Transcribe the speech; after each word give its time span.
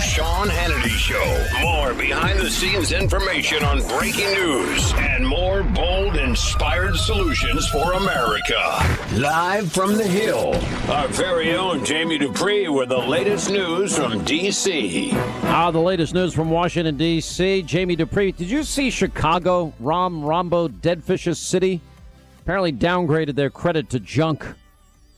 Sean 0.00 0.48
Hannity 0.48 0.90
Show. 0.90 1.46
More 1.62 1.94
behind 1.94 2.38
the 2.38 2.50
scenes 2.50 2.92
information 2.92 3.62
on 3.64 3.86
breaking 3.88 4.30
news 4.32 4.92
and 4.98 5.26
more 5.26 5.62
bold, 5.62 6.16
inspired 6.16 6.96
solutions 6.96 7.66
for 7.68 7.92
America. 7.94 8.58
Live 9.14 9.72
from 9.72 9.96
the 9.96 10.06
Hill, 10.06 10.54
our 10.90 11.08
very 11.08 11.54
own 11.54 11.84
Jamie 11.84 12.18
Dupree 12.18 12.68
with 12.68 12.90
the 12.90 12.98
latest 12.98 13.50
news 13.50 13.96
from 13.96 14.22
D.C. 14.24 15.10
Ah, 15.14 15.70
the 15.70 15.80
latest 15.80 16.12
news 16.12 16.34
from 16.34 16.50
Washington, 16.50 16.96
D.C. 16.96 17.62
Jamie 17.62 17.96
Dupree. 17.96 18.32
Did 18.32 18.50
you 18.50 18.64
see 18.64 18.90
Chicago, 18.90 19.72
Rahm 19.82 20.22
Rahmbo, 20.22 20.80
Dead 20.80 21.02
Fishes 21.02 21.38
City? 21.38 21.80
Apparently 22.40 22.72
downgraded 22.72 23.34
their 23.34 23.50
credit 23.50 23.88
to 23.90 24.00
junk. 24.00 24.46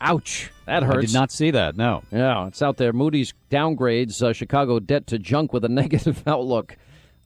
Ouch. 0.00 0.50
That 0.66 0.82
hurts. 0.82 0.98
I 0.98 1.00
did 1.00 1.12
not 1.12 1.32
see 1.32 1.50
that. 1.50 1.76
No. 1.76 2.02
Yeah, 2.12 2.46
it's 2.46 2.62
out 2.62 2.76
there. 2.76 2.92
Moody's 2.92 3.34
downgrades 3.50 4.22
uh, 4.22 4.32
Chicago 4.32 4.78
debt 4.78 5.06
to 5.08 5.18
junk 5.18 5.52
with 5.52 5.64
a 5.64 5.68
negative 5.70 6.22
outlook. 6.26 6.76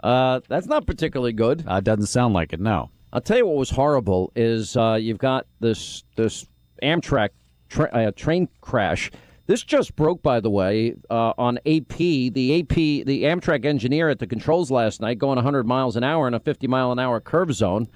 Uh, 0.03 0.41
that's 0.49 0.67
not 0.67 0.87
particularly 0.87 1.33
good. 1.33 1.65
Uh, 1.67 1.81
doesn't 1.81 2.07
sound 2.07 2.35
like 2.35 2.53
it. 2.53 2.61
No. 2.61 2.91
I'll 3.13 3.21
tell 3.21 3.37
you 3.37 3.47
what 3.47 3.57
was 3.57 3.71
horrible 3.71 4.33
is 4.35 4.77
uh, 4.77 4.95
you've 5.01 5.19
got 5.19 5.47
this 5.61 6.03
this 6.17 6.47
Amtrak 6.83 7.31
tra- 7.69 7.91
uh, 7.93 8.11
train 8.13 8.49
crash. 8.63 9.11
This 9.47 9.63
just 9.63 9.97
broke, 9.97 10.23
by 10.23 10.41
the 10.41 10.49
way, 10.49 10.95
uh, 11.11 11.33
on 11.37 11.59
AP. 11.67 11.97
The 11.99 12.61
AP, 12.61 12.75
the 13.07 13.25
Amtrak 13.25 13.65
engineer 13.65 14.09
at 14.09 14.19
the 14.19 14.27
controls 14.27 14.71
last 14.71 15.01
night, 15.01 15.19
going 15.19 15.37
100 15.37 15.67
miles 15.67 15.97
an 15.97 16.05
hour 16.05 16.27
in 16.29 16.33
a 16.35 16.41
50 16.41 16.69
mile 16.69 16.93
an 16.93 16.99
hour 16.99 17.21
curve 17.21 17.53
zone, 17.53 17.89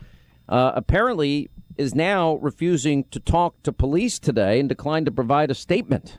apparently 0.48 1.50
is 1.77 1.95
now 1.95 2.36
refusing 2.36 3.04
to 3.10 3.20
talk 3.20 3.62
to 3.62 3.73
police 3.73 4.18
today 4.18 4.59
and 4.60 4.68
declined 4.68 5.06
to 5.06 5.12
provide 5.12 5.50
a 5.50 5.54
statement. 5.54 6.18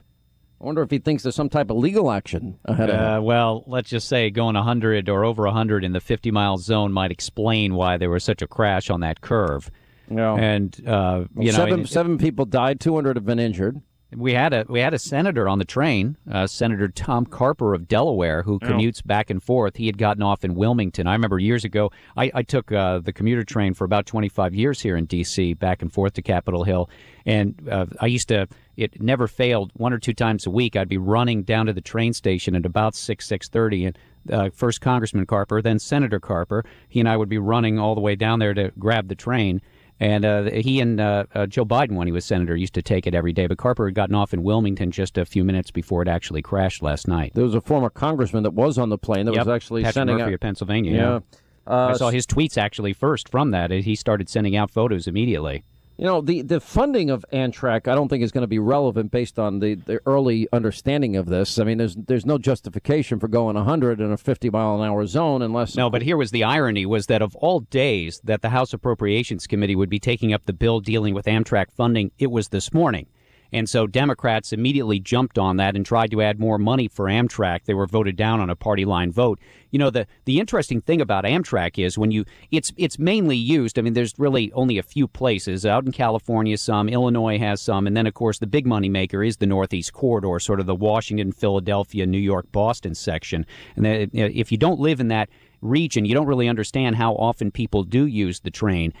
I 0.60 0.64
wonder 0.64 0.82
if 0.82 0.90
he 0.90 0.98
thinks 0.98 1.22
there's 1.22 1.36
some 1.36 1.48
type 1.48 1.70
of 1.70 1.76
legal 1.76 2.10
action 2.10 2.58
ahead 2.64 2.90
of 2.90 2.96
him. 2.96 3.06
Uh, 3.06 3.20
well, 3.20 3.62
let's 3.66 3.88
just 3.90 4.08
say 4.08 4.28
going 4.30 4.56
100 4.56 5.08
or 5.08 5.24
over 5.24 5.44
100 5.44 5.84
in 5.84 5.92
the 5.92 6.00
50 6.00 6.30
mile 6.32 6.56
zone 6.58 6.92
might 6.92 7.12
explain 7.12 7.74
why 7.74 7.96
there 7.96 8.10
was 8.10 8.24
such 8.24 8.42
a 8.42 8.48
crash 8.48 8.90
on 8.90 9.00
that 9.00 9.20
curve. 9.20 9.70
Yeah. 10.10 10.34
And 10.34 10.76
uh, 10.86 11.24
you 11.36 11.52
seven, 11.52 11.68
know, 11.68 11.74
and- 11.76 11.88
seven 11.88 12.18
people 12.18 12.44
died, 12.44 12.80
200 12.80 13.16
have 13.16 13.26
been 13.26 13.38
injured. 13.38 13.80
We 14.16 14.32
had 14.32 14.54
a 14.54 14.64
we 14.68 14.80
had 14.80 14.94
a 14.94 14.98
senator 14.98 15.50
on 15.50 15.58
the 15.58 15.66
train, 15.66 16.16
uh, 16.30 16.46
Senator 16.46 16.88
Tom 16.88 17.26
Carper 17.26 17.74
of 17.74 17.86
Delaware, 17.86 18.42
who 18.42 18.58
commutes 18.58 19.04
back 19.04 19.28
and 19.28 19.42
forth. 19.42 19.76
He 19.76 19.84
had 19.84 19.98
gotten 19.98 20.22
off 20.22 20.44
in 20.44 20.54
Wilmington. 20.54 21.06
I 21.06 21.12
remember 21.12 21.38
years 21.38 21.62
ago. 21.62 21.92
I, 22.16 22.30
I 22.34 22.42
took 22.42 22.72
uh, 22.72 23.00
the 23.00 23.12
commuter 23.12 23.44
train 23.44 23.74
for 23.74 23.84
about 23.84 24.06
25 24.06 24.54
years 24.54 24.80
here 24.80 24.96
in 24.96 25.04
D.C. 25.04 25.52
back 25.54 25.82
and 25.82 25.92
forth 25.92 26.14
to 26.14 26.22
Capitol 26.22 26.64
Hill, 26.64 26.88
and 27.26 27.68
uh, 27.70 27.86
I 28.00 28.06
used 28.06 28.28
to. 28.28 28.48
It 28.78 29.02
never 29.02 29.26
failed. 29.26 29.72
One 29.74 29.92
or 29.92 29.98
two 29.98 30.14
times 30.14 30.46
a 30.46 30.50
week, 30.50 30.76
I'd 30.76 30.88
be 30.88 30.98
running 30.98 31.42
down 31.42 31.66
to 31.66 31.72
the 31.72 31.80
train 31.80 32.12
station 32.14 32.54
at 32.54 32.64
about 32.64 32.94
six 32.94 33.26
six 33.26 33.48
thirty, 33.48 33.84
and 33.84 33.98
uh, 34.32 34.48
first 34.54 34.80
Congressman 34.80 35.26
Carper, 35.26 35.60
then 35.60 35.78
Senator 35.78 36.20
Carper. 36.20 36.64
He 36.88 37.00
and 37.00 37.08
I 37.08 37.16
would 37.18 37.28
be 37.28 37.38
running 37.38 37.78
all 37.78 37.94
the 37.94 38.00
way 38.00 38.16
down 38.16 38.38
there 38.38 38.54
to 38.54 38.72
grab 38.78 39.08
the 39.08 39.14
train. 39.14 39.60
And 40.00 40.24
uh, 40.24 40.42
he 40.52 40.80
and 40.80 41.00
uh, 41.00 41.24
uh, 41.34 41.46
Joe 41.46 41.64
Biden, 41.64 41.92
when 41.92 42.06
he 42.06 42.12
was 42.12 42.24
senator, 42.24 42.54
used 42.56 42.74
to 42.74 42.82
take 42.82 43.06
it 43.06 43.14
every 43.14 43.32
day. 43.32 43.46
But 43.48 43.58
Carper 43.58 43.86
had 43.86 43.94
gotten 43.94 44.14
off 44.14 44.32
in 44.32 44.42
Wilmington 44.44 44.90
just 44.92 45.18
a 45.18 45.24
few 45.24 45.42
minutes 45.44 45.70
before 45.72 46.02
it 46.02 46.08
actually 46.08 46.40
crashed 46.42 46.82
last 46.82 47.08
night. 47.08 47.32
There 47.34 47.44
was 47.44 47.54
a 47.54 47.60
former 47.60 47.90
congressman 47.90 48.44
that 48.44 48.52
was 48.52 48.78
on 48.78 48.90
the 48.90 48.98
plane 48.98 49.26
that 49.26 49.34
Yep, 49.34 49.46
was 49.46 49.54
actually 49.54 49.82
Patrick 49.82 49.94
sending 49.94 50.16
Murphy 50.18 50.30
out. 50.30 50.34
of 50.34 50.40
Pennsylvania. 50.40 50.92
Yeah. 50.92 50.98
Yeah, 51.00 51.18
I 51.66 51.90
Uh, 51.90 51.94
saw 51.94 52.10
his 52.10 52.26
tweets 52.26 52.56
actually 52.56 52.92
first 52.92 53.28
from 53.28 53.50
that. 53.50 53.70
He 53.72 53.94
started 53.96 54.28
sending 54.28 54.54
out 54.56 54.70
photos 54.70 55.06
immediately. 55.08 55.64
You 55.98 56.04
know, 56.04 56.20
the, 56.20 56.42
the 56.42 56.60
funding 56.60 57.10
of 57.10 57.24
Amtrak, 57.32 57.88
I 57.88 57.96
don't 57.96 58.06
think 58.06 58.22
is 58.22 58.30
going 58.30 58.42
to 58.42 58.46
be 58.48 58.60
relevant 58.60 59.10
based 59.10 59.36
on 59.36 59.58
the, 59.58 59.74
the 59.74 60.00
early 60.06 60.46
understanding 60.52 61.16
of 61.16 61.26
this. 61.26 61.58
I 61.58 61.64
mean, 61.64 61.78
there's 61.78 61.96
there's 61.96 62.24
no 62.24 62.38
justification 62.38 63.18
for 63.18 63.26
going 63.26 63.56
100 63.56 64.00
in 64.00 64.12
a 64.12 64.16
50 64.16 64.48
mile 64.50 64.80
an 64.80 64.88
hour 64.88 65.04
zone 65.06 65.42
unless 65.42 65.74
No, 65.74 65.90
but 65.90 66.02
here 66.02 66.16
was 66.16 66.30
the 66.30 66.44
irony: 66.44 66.86
was 66.86 67.06
that 67.06 67.20
of 67.20 67.34
all 67.34 67.60
days 67.60 68.20
that 68.22 68.42
the 68.42 68.50
House 68.50 68.72
Appropriations 68.72 69.48
Committee 69.48 69.74
would 69.74 69.90
be 69.90 69.98
taking 69.98 70.32
up 70.32 70.46
the 70.46 70.52
bill 70.52 70.78
dealing 70.78 71.14
with 71.14 71.26
Amtrak 71.26 71.72
funding, 71.72 72.12
it 72.16 72.30
was 72.30 72.50
this 72.50 72.72
morning. 72.72 73.08
And 73.52 73.68
so 73.68 73.86
Democrats 73.86 74.52
immediately 74.52 75.00
jumped 75.00 75.38
on 75.38 75.56
that 75.56 75.74
and 75.74 75.84
tried 75.84 76.10
to 76.10 76.20
add 76.22 76.38
more 76.38 76.58
money 76.58 76.88
for 76.88 77.06
Amtrak. 77.06 77.64
They 77.64 77.74
were 77.74 77.86
voted 77.86 78.16
down 78.16 78.40
on 78.40 78.50
a 78.50 78.56
party 78.56 78.84
line 78.84 79.10
vote. 79.10 79.38
You 79.70 79.78
know, 79.78 79.90
the 79.90 80.06
the 80.24 80.40
interesting 80.40 80.80
thing 80.80 81.00
about 81.00 81.24
Amtrak 81.24 81.82
is 81.82 81.98
when 81.98 82.10
you 82.10 82.24
it's 82.50 82.72
it's 82.76 82.98
mainly 82.98 83.36
used. 83.36 83.78
I 83.78 83.82
mean, 83.82 83.94
there's 83.94 84.18
really 84.18 84.52
only 84.52 84.78
a 84.78 84.82
few 84.82 85.06
places 85.06 85.64
out 85.64 85.84
in 85.84 85.92
California, 85.92 86.56
some 86.58 86.88
Illinois 86.88 87.38
has 87.38 87.60
some, 87.60 87.86
and 87.86 87.96
then 87.96 88.06
of 88.06 88.14
course 88.14 88.38
the 88.38 88.46
big 88.46 88.66
money 88.66 88.88
maker 88.88 89.22
is 89.22 89.36
the 89.36 89.46
Northeast 89.46 89.92
Corridor, 89.92 90.38
sort 90.40 90.60
of 90.60 90.66
the 90.66 90.74
Washington, 90.74 91.32
Philadelphia, 91.32 92.06
New 92.06 92.18
York, 92.18 92.50
Boston 92.52 92.94
section. 92.94 93.46
And 93.76 93.86
if 93.86 94.52
you 94.52 94.58
don't 94.58 94.80
live 94.80 95.00
in 95.00 95.08
that 95.08 95.28
region, 95.60 96.04
you 96.04 96.14
don't 96.14 96.26
really 96.26 96.48
understand 96.48 96.96
how 96.96 97.14
often 97.14 97.50
people 97.50 97.82
do 97.82 98.06
use 98.06 98.40
the 98.40 98.50
train. 98.50 98.92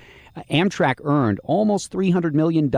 Amtrak 0.50 1.04
earned 1.04 1.40
almost 1.44 1.92
$300 1.92 2.34
million 2.34 2.70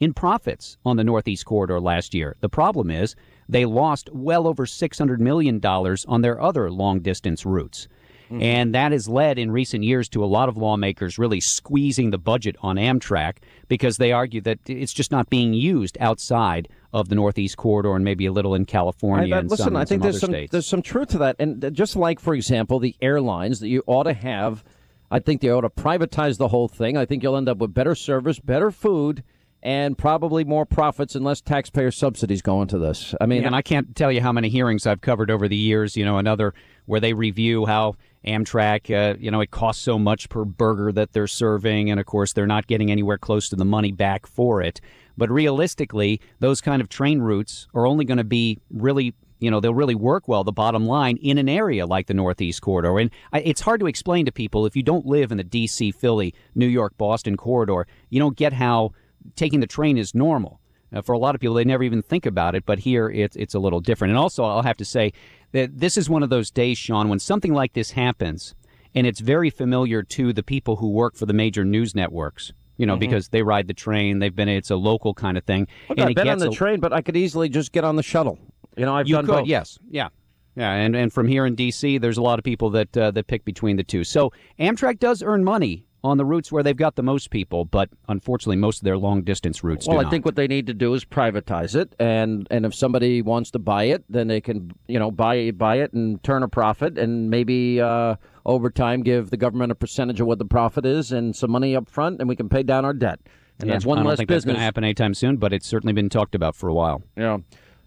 in 0.00 0.14
profits 0.14 0.76
on 0.84 0.96
the 0.96 1.04
Northeast 1.04 1.44
Corridor 1.44 1.80
last 1.80 2.14
year. 2.14 2.36
The 2.40 2.48
problem 2.48 2.90
is 2.90 3.14
they 3.48 3.64
lost 3.64 4.10
well 4.12 4.46
over 4.46 4.66
$600 4.66 5.18
million 5.18 5.60
on 5.64 6.20
their 6.22 6.40
other 6.40 6.70
long 6.70 7.00
distance 7.00 7.44
routes. 7.44 7.88
Mm-hmm. 8.32 8.42
And 8.42 8.74
that 8.74 8.92
has 8.92 9.08
led 9.08 9.38
in 9.38 9.50
recent 9.50 9.84
years 9.84 10.08
to 10.10 10.24
a 10.24 10.26
lot 10.26 10.48
of 10.48 10.56
lawmakers 10.56 11.18
really 11.18 11.40
squeezing 11.40 12.10
the 12.10 12.18
budget 12.18 12.56
on 12.62 12.76
Amtrak 12.76 13.36
because 13.68 13.98
they 13.98 14.12
argue 14.12 14.40
that 14.42 14.58
it's 14.66 14.92
just 14.92 15.10
not 15.10 15.28
being 15.28 15.52
used 15.52 15.98
outside 16.00 16.68
of 16.94 17.10
the 17.10 17.14
Northeast 17.14 17.58
Corridor 17.58 17.94
and 17.94 18.04
maybe 18.04 18.24
a 18.24 18.32
little 18.32 18.54
in 18.54 18.64
California 18.64 19.34
I- 19.34 19.40
and 19.40 19.50
listen, 19.50 19.64
some, 19.64 19.76
I 19.76 19.84
think 19.84 20.00
some 20.02 20.10
there's 20.10 20.20
some 20.20 20.30
states. 20.30 20.52
there's 20.52 20.66
some 20.66 20.82
truth 20.82 21.08
to 21.08 21.18
that, 21.18 21.36
and 21.38 21.74
just 21.74 21.94
like 21.94 22.20
for 22.20 22.34
example 22.34 22.78
the 22.78 22.96
airlines 23.02 23.60
that 23.60 23.68
you 23.68 23.82
ought 23.86 24.04
to 24.04 24.14
have, 24.14 24.64
I 25.12 25.18
think 25.18 25.42
they 25.42 25.50
ought 25.50 25.60
to 25.60 25.70
privatize 25.70 26.38
the 26.38 26.48
whole 26.48 26.68
thing. 26.68 26.96
I 26.96 27.04
think 27.04 27.22
you'll 27.22 27.36
end 27.36 27.48
up 27.48 27.58
with 27.58 27.74
better 27.74 27.94
service, 27.94 28.38
better 28.38 28.70
food, 28.70 29.22
and 29.62 29.96
probably 29.96 30.42
more 30.42 30.64
profits 30.64 31.14
and 31.14 31.22
less 31.22 31.42
taxpayer 31.42 31.90
subsidies 31.90 32.40
going 32.40 32.66
to 32.68 32.78
this. 32.78 33.14
I 33.20 33.26
mean, 33.26 33.44
and 33.44 33.54
I 33.54 33.60
can't 33.60 33.94
tell 33.94 34.10
you 34.10 34.22
how 34.22 34.32
many 34.32 34.48
hearings 34.48 34.86
I've 34.86 35.02
covered 35.02 35.30
over 35.30 35.48
the 35.48 35.56
years. 35.56 35.98
You 35.98 36.06
know, 36.06 36.16
another 36.16 36.54
where 36.86 36.98
they 36.98 37.12
review 37.12 37.66
how 37.66 37.96
Amtrak, 38.26 38.90
uh, 38.90 39.16
you 39.20 39.30
know, 39.30 39.42
it 39.42 39.50
costs 39.50 39.82
so 39.82 39.98
much 39.98 40.30
per 40.30 40.46
burger 40.46 40.90
that 40.92 41.12
they're 41.12 41.26
serving, 41.26 41.90
and 41.90 42.00
of 42.00 42.06
course 42.06 42.32
they're 42.32 42.46
not 42.46 42.66
getting 42.66 42.90
anywhere 42.90 43.18
close 43.18 43.50
to 43.50 43.56
the 43.56 43.66
money 43.66 43.92
back 43.92 44.26
for 44.26 44.62
it. 44.62 44.80
But 45.22 45.30
realistically, 45.30 46.20
those 46.40 46.60
kind 46.60 46.82
of 46.82 46.88
train 46.88 47.20
routes 47.20 47.68
are 47.74 47.86
only 47.86 48.04
going 48.04 48.18
to 48.18 48.24
be 48.24 48.58
really. 48.70 49.14
You 49.38 49.52
know, 49.52 49.60
they'll 49.60 49.72
really 49.72 49.94
work 49.94 50.26
well, 50.26 50.42
the 50.42 50.50
bottom 50.50 50.84
line, 50.84 51.16
in 51.16 51.38
an 51.38 51.48
area 51.48 51.86
like 51.86 52.08
the 52.08 52.14
Northeast 52.14 52.60
Corridor. 52.60 52.98
And 52.98 53.08
it's 53.32 53.60
hard 53.60 53.78
to 53.78 53.86
explain 53.86 54.26
to 54.26 54.32
people 54.32 54.66
if 54.66 54.74
you 54.74 54.82
don't 54.82 55.06
live 55.06 55.30
in 55.30 55.38
the 55.38 55.44
D.C., 55.44 55.92
Philly, 55.92 56.34
New 56.56 56.66
York, 56.66 56.98
Boston 56.98 57.36
corridor, 57.36 57.86
you 58.10 58.18
don't 58.18 58.36
get 58.36 58.52
how 58.52 58.94
taking 59.36 59.60
the 59.60 59.68
train 59.68 59.96
is 59.96 60.12
normal. 60.12 60.60
Uh, 60.92 61.02
for 61.02 61.12
a 61.12 61.18
lot 61.18 61.36
of 61.36 61.40
people, 61.40 61.54
they 61.54 61.64
never 61.64 61.84
even 61.84 62.02
think 62.02 62.26
about 62.26 62.56
it, 62.56 62.66
but 62.66 62.80
here 62.80 63.08
it's 63.08 63.36
it's 63.36 63.54
a 63.54 63.60
little 63.60 63.80
different. 63.80 64.10
And 64.10 64.18
also, 64.18 64.42
I'll 64.42 64.62
have 64.62 64.78
to 64.78 64.84
say 64.84 65.12
that 65.52 65.78
this 65.78 65.96
is 65.96 66.10
one 66.10 66.24
of 66.24 66.30
those 66.30 66.50
days, 66.50 66.78
Sean, 66.78 67.08
when 67.08 67.20
something 67.20 67.54
like 67.54 67.74
this 67.74 67.92
happens, 67.92 68.56
and 68.92 69.06
it's 69.06 69.20
very 69.20 69.50
familiar 69.50 70.02
to 70.02 70.32
the 70.32 70.42
people 70.42 70.78
who 70.78 70.90
work 70.90 71.14
for 71.14 71.26
the 71.26 71.32
major 71.32 71.64
news 71.64 71.94
networks. 71.94 72.52
You 72.82 72.86
know, 72.86 72.96
because 72.96 73.28
they 73.28 73.42
ride 73.44 73.68
the 73.68 73.74
train, 73.74 74.18
they've 74.18 74.34
been 74.34 74.48
it's 74.48 74.70
a 74.72 74.74
local 74.74 75.14
kind 75.14 75.38
of 75.38 75.44
thing. 75.44 75.68
Look, 75.88 75.98
and 75.98 76.08
I've 76.08 76.16
been 76.16 76.28
on 76.28 76.38
the 76.38 76.48
a- 76.48 76.52
train, 76.52 76.80
but 76.80 76.92
I 76.92 77.00
could 77.00 77.16
easily 77.16 77.48
just 77.48 77.70
get 77.70 77.84
on 77.84 77.94
the 77.94 78.02
shuttle. 78.02 78.40
You 78.76 78.86
know, 78.86 78.96
I've 78.96 79.06
you 79.06 79.14
done 79.14 79.24
could, 79.26 79.32
both. 79.32 79.46
yes, 79.46 79.78
yeah, 79.88 80.08
yeah, 80.56 80.72
and 80.72 80.96
and 80.96 81.12
from 81.12 81.28
here 81.28 81.46
in 81.46 81.54
D.C., 81.54 81.98
there's 81.98 82.18
a 82.18 82.22
lot 82.22 82.40
of 82.40 82.44
people 82.44 82.70
that 82.70 82.96
uh, 82.96 83.12
that 83.12 83.28
pick 83.28 83.44
between 83.44 83.76
the 83.76 83.84
two. 83.84 84.02
So 84.02 84.32
Amtrak 84.58 84.98
does 84.98 85.22
earn 85.22 85.44
money 85.44 85.86
on 86.02 86.18
the 86.18 86.24
routes 86.24 86.50
where 86.50 86.64
they've 86.64 86.76
got 86.76 86.96
the 86.96 87.04
most 87.04 87.30
people, 87.30 87.64
but 87.64 87.88
unfortunately, 88.08 88.56
most 88.56 88.80
of 88.80 88.84
their 88.84 88.98
long 88.98 89.22
distance 89.22 89.62
routes 89.62 89.86
Well, 89.86 90.00
I 90.00 90.02
not. 90.02 90.10
think 90.10 90.24
what 90.24 90.34
they 90.34 90.48
need 90.48 90.66
to 90.66 90.74
do 90.74 90.92
is 90.94 91.04
privatize 91.04 91.76
it, 91.76 91.94
and 92.00 92.48
and 92.50 92.66
if 92.66 92.74
somebody 92.74 93.22
wants 93.22 93.52
to 93.52 93.60
buy 93.60 93.84
it, 93.84 94.02
then 94.08 94.26
they 94.26 94.40
can 94.40 94.72
you 94.88 94.98
know 94.98 95.12
buy 95.12 95.52
buy 95.52 95.76
it 95.76 95.92
and 95.92 96.20
turn 96.24 96.42
a 96.42 96.48
profit, 96.48 96.98
and 96.98 97.30
maybe 97.30 97.80
uh, 97.80 98.16
over 98.44 98.70
time 98.70 99.02
give 99.02 99.30
the 99.30 99.36
government 99.36 99.72
a 99.72 99.74
percentage 99.74 100.20
of 100.20 100.26
what 100.26 100.38
the 100.38 100.44
profit 100.44 100.84
is 100.86 101.12
and 101.12 101.34
some 101.36 101.50
money 101.50 101.74
up 101.76 101.88
front, 101.88 102.20
and 102.20 102.28
we 102.28 102.36
can 102.36 102.48
pay 102.48 102.62
down 102.62 102.84
our 102.84 102.94
debt. 102.94 103.20
And 103.60 103.68
Yeah, 103.68 103.74
that's 103.74 103.86
one 103.86 103.98
I 103.98 104.02
don't 104.02 104.08
less 104.08 104.16
think 104.18 104.28
that's 104.28 104.44
going 104.44 104.54
business. 104.54 104.60
to 104.60 104.64
happen 104.64 104.84
anytime 104.84 105.14
soon, 105.14 105.36
but 105.36 105.52
it's 105.52 105.66
certainly 105.66 105.92
been 105.92 106.08
talked 106.08 106.34
about 106.34 106.56
for 106.56 106.68
a 106.68 106.74
while. 106.74 107.02
Yeah. 107.16 107.38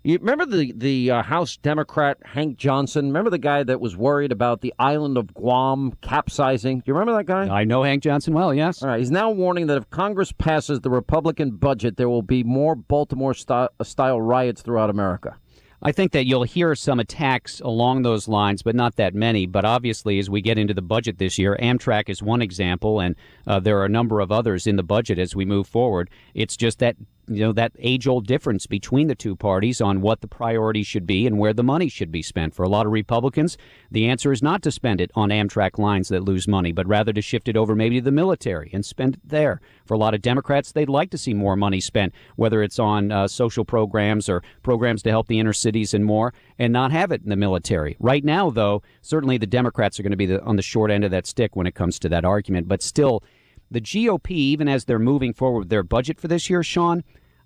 You 0.04 0.20
remember 0.20 0.46
the 0.46 0.72
the 0.72 1.10
uh, 1.10 1.24
House 1.24 1.58
Democrat 1.58 2.20
Hank 2.24 2.58
Johnson? 2.58 3.08
Remember 3.08 3.32
the 3.32 3.40
guy 3.40 3.64
that 3.64 3.82
was 3.82 3.98
worried 3.98 4.32
about 4.32 4.62
the 4.62 4.72
island 4.78 5.18
of 5.18 5.34
Guam 5.34 5.94
capsizing? 6.02 6.78
Do 6.78 6.84
you 6.86 6.94
remember 6.94 7.18
that 7.18 7.26
guy? 7.26 7.48
I 7.54 7.64
know 7.64 7.82
Hank 7.82 8.04
Johnson 8.04 8.36
well. 8.36 8.54
Yes. 8.54 8.84
All 8.84 8.90
right. 8.90 9.00
He's 9.00 9.10
now 9.10 9.32
warning 9.32 9.66
that 9.66 9.78
if 9.78 9.90
Congress 9.90 10.32
passes 10.32 10.82
the 10.82 10.92
Republican 10.92 11.56
budget, 11.56 11.98
there 11.98 12.08
will 12.08 12.22
be 12.22 12.44
more 12.44 12.76
Baltimore 12.76 13.34
sty- 13.34 13.68
style 13.82 14.22
riots 14.22 14.62
throughout 14.62 14.92
America. 14.92 15.38
I 15.82 15.92
think 15.92 16.12
that 16.14 16.26
you'll 16.26 16.44
hear 16.44 16.74
some 16.76 17.00
attacks 17.00 17.60
along 17.60 18.02
those 18.02 18.28
lines, 18.28 18.64
but 18.64 18.76
not 18.76 18.96
that 18.96 19.14
many. 19.14 19.46
But 19.46 19.66
obviously, 19.66 20.20
as 20.20 20.30
we 20.30 20.42
get 20.42 20.58
into 20.58 20.74
the 20.74 20.82
budget 20.82 21.18
this 21.18 21.38
year, 21.38 21.58
Amtrak 21.62 22.10
is 22.10 22.24
one 22.24 22.42
example, 22.42 23.00
and 23.00 23.16
uh, 23.46 23.60
there 23.60 23.78
are 23.80 23.86
a 23.86 23.90
number 23.90 24.20
of 24.20 24.32
others 24.32 24.68
in 24.68 24.76
the 24.76 24.84
budget 24.84 25.20
as 25.20 25.36
we 25.36 25.46
move 25.46 25.68
forward. 25.68 26.10
It's 26.34 26.58
just 26.58 26.80
that 26.80 26.96
you 27.28 27.42
know 27.42 27.54
that 27.54 27.72
age 27.80 28.08
old 28.08 28.28
difference 28.28 28.68
between 28.68 29.08
the 29.08 29.16
two 29.16 29.36
parties 29.36 29.82
on 29.82 30.02
what 30.02 30.22
the 30.22 30.28
priorities 30.28 30.88
should 30.88 31.08
be 31.08 31.26
and 31.26 31.38
where 31.38 31.54
the 31.54 31.64
money 31.64 31.90
should 31.90 32.12
be 32.12 32.22
spent. 32.22 32.54
For 32.54 32.64
a 32.64 32.70
lot 32.70 32.86
of 32.86 32.92
Republicans, 32.92 33.58
the 33.92 34.08
answer 34.08 34.32
is 34.32 34.44
not 34.44 34.62
to 34.64 34.72
spend 34.72 35.02
it 35.02 35.12
on 35.16 35.30
Amtrak 35.30 35.78
lines 35.78 36.10
that 36.10 36.24
lose 36.24 36.48
money, 36.48 36.72
but 36.72 36.88
rather 36.88 37.14
to 37.14 37.22
shift 37.22 37.48
it 37.48 37.58
over 37.58 37.76
maybe 37.76 38.00
to 38.00 38.06
the 38.06 38.12
military 38.12 38.70
and 38.74 38.86
spend 38.86 39.16
it 39.16 39.22
there. 39.24 39.62
For 39.86 39.94
a 39.94 39.98
lot 39.98 40.14
of 40.14 40.22
Democrats, 40.22 40.72
they'd 40.72 40.90
like 40.90 41.12
to 41.12 41.18
see 41.18 41.34
more 41.34 41.56
money 41.56 41.80
spent, 41.80 42.14
whether 42.36 42.64
it's 42.64 42.80
on 42.80 43.12
uh, 43.12 43.28
social 43.28 43.66
programs 43.66 44.30
or 44.30 44.44
programs 44.64 45.04
to 45.04 45.10
help 45.10 45.28
the 45.28 45.40
inner 45.40 45.54
cities 45.54 45.94
and 45.94 46.06
more, 46.06 46.34
and 46.60 46.74
not 46.74 46.92
have 46.92 47.12
it 47.12 47.24
in 47.24 47.30
the 47.30 47.36
military. 47.36 47.96
Right 48.00 48.24
now, 48.24 48.50
though, 48.50 48.84
certainly 49.02 49.38
the 49.38 49.48
Democrats 49.48 50.00
are 50.00 50.04
going 50.04 50.12
to 50.12 50.18
be 50.18 50.26
the, 50.26 50.42
on 50.44 50.56
the 50.56 50.62
short 50.62 50.92
end 50.92 51.04
of 51.04 51.12
that 51.12 51.28
stick 51.28 51.56
when 51.56 51.68
it 51.68 51.76
comes 51.76 52.00
to 52.00 52.10
that 52.10 52.26
argument. 52.26 52.68
But 52.68 52.82
still, 52.82 53.24
the 53.72 53.82
GOP, 53.82 54.32
even 54.32 54.68
as 54.68 54.86
they're 54.86 55.00
moving 55.00 55.34
forward 55.34 55.60
with 55.60 55.70
their 55.70 55.84
budget 55.84 56.20
for 56.20 56.28
this 56.28 56.50
year, 56.50 56.64
Sean, 56.64 57.04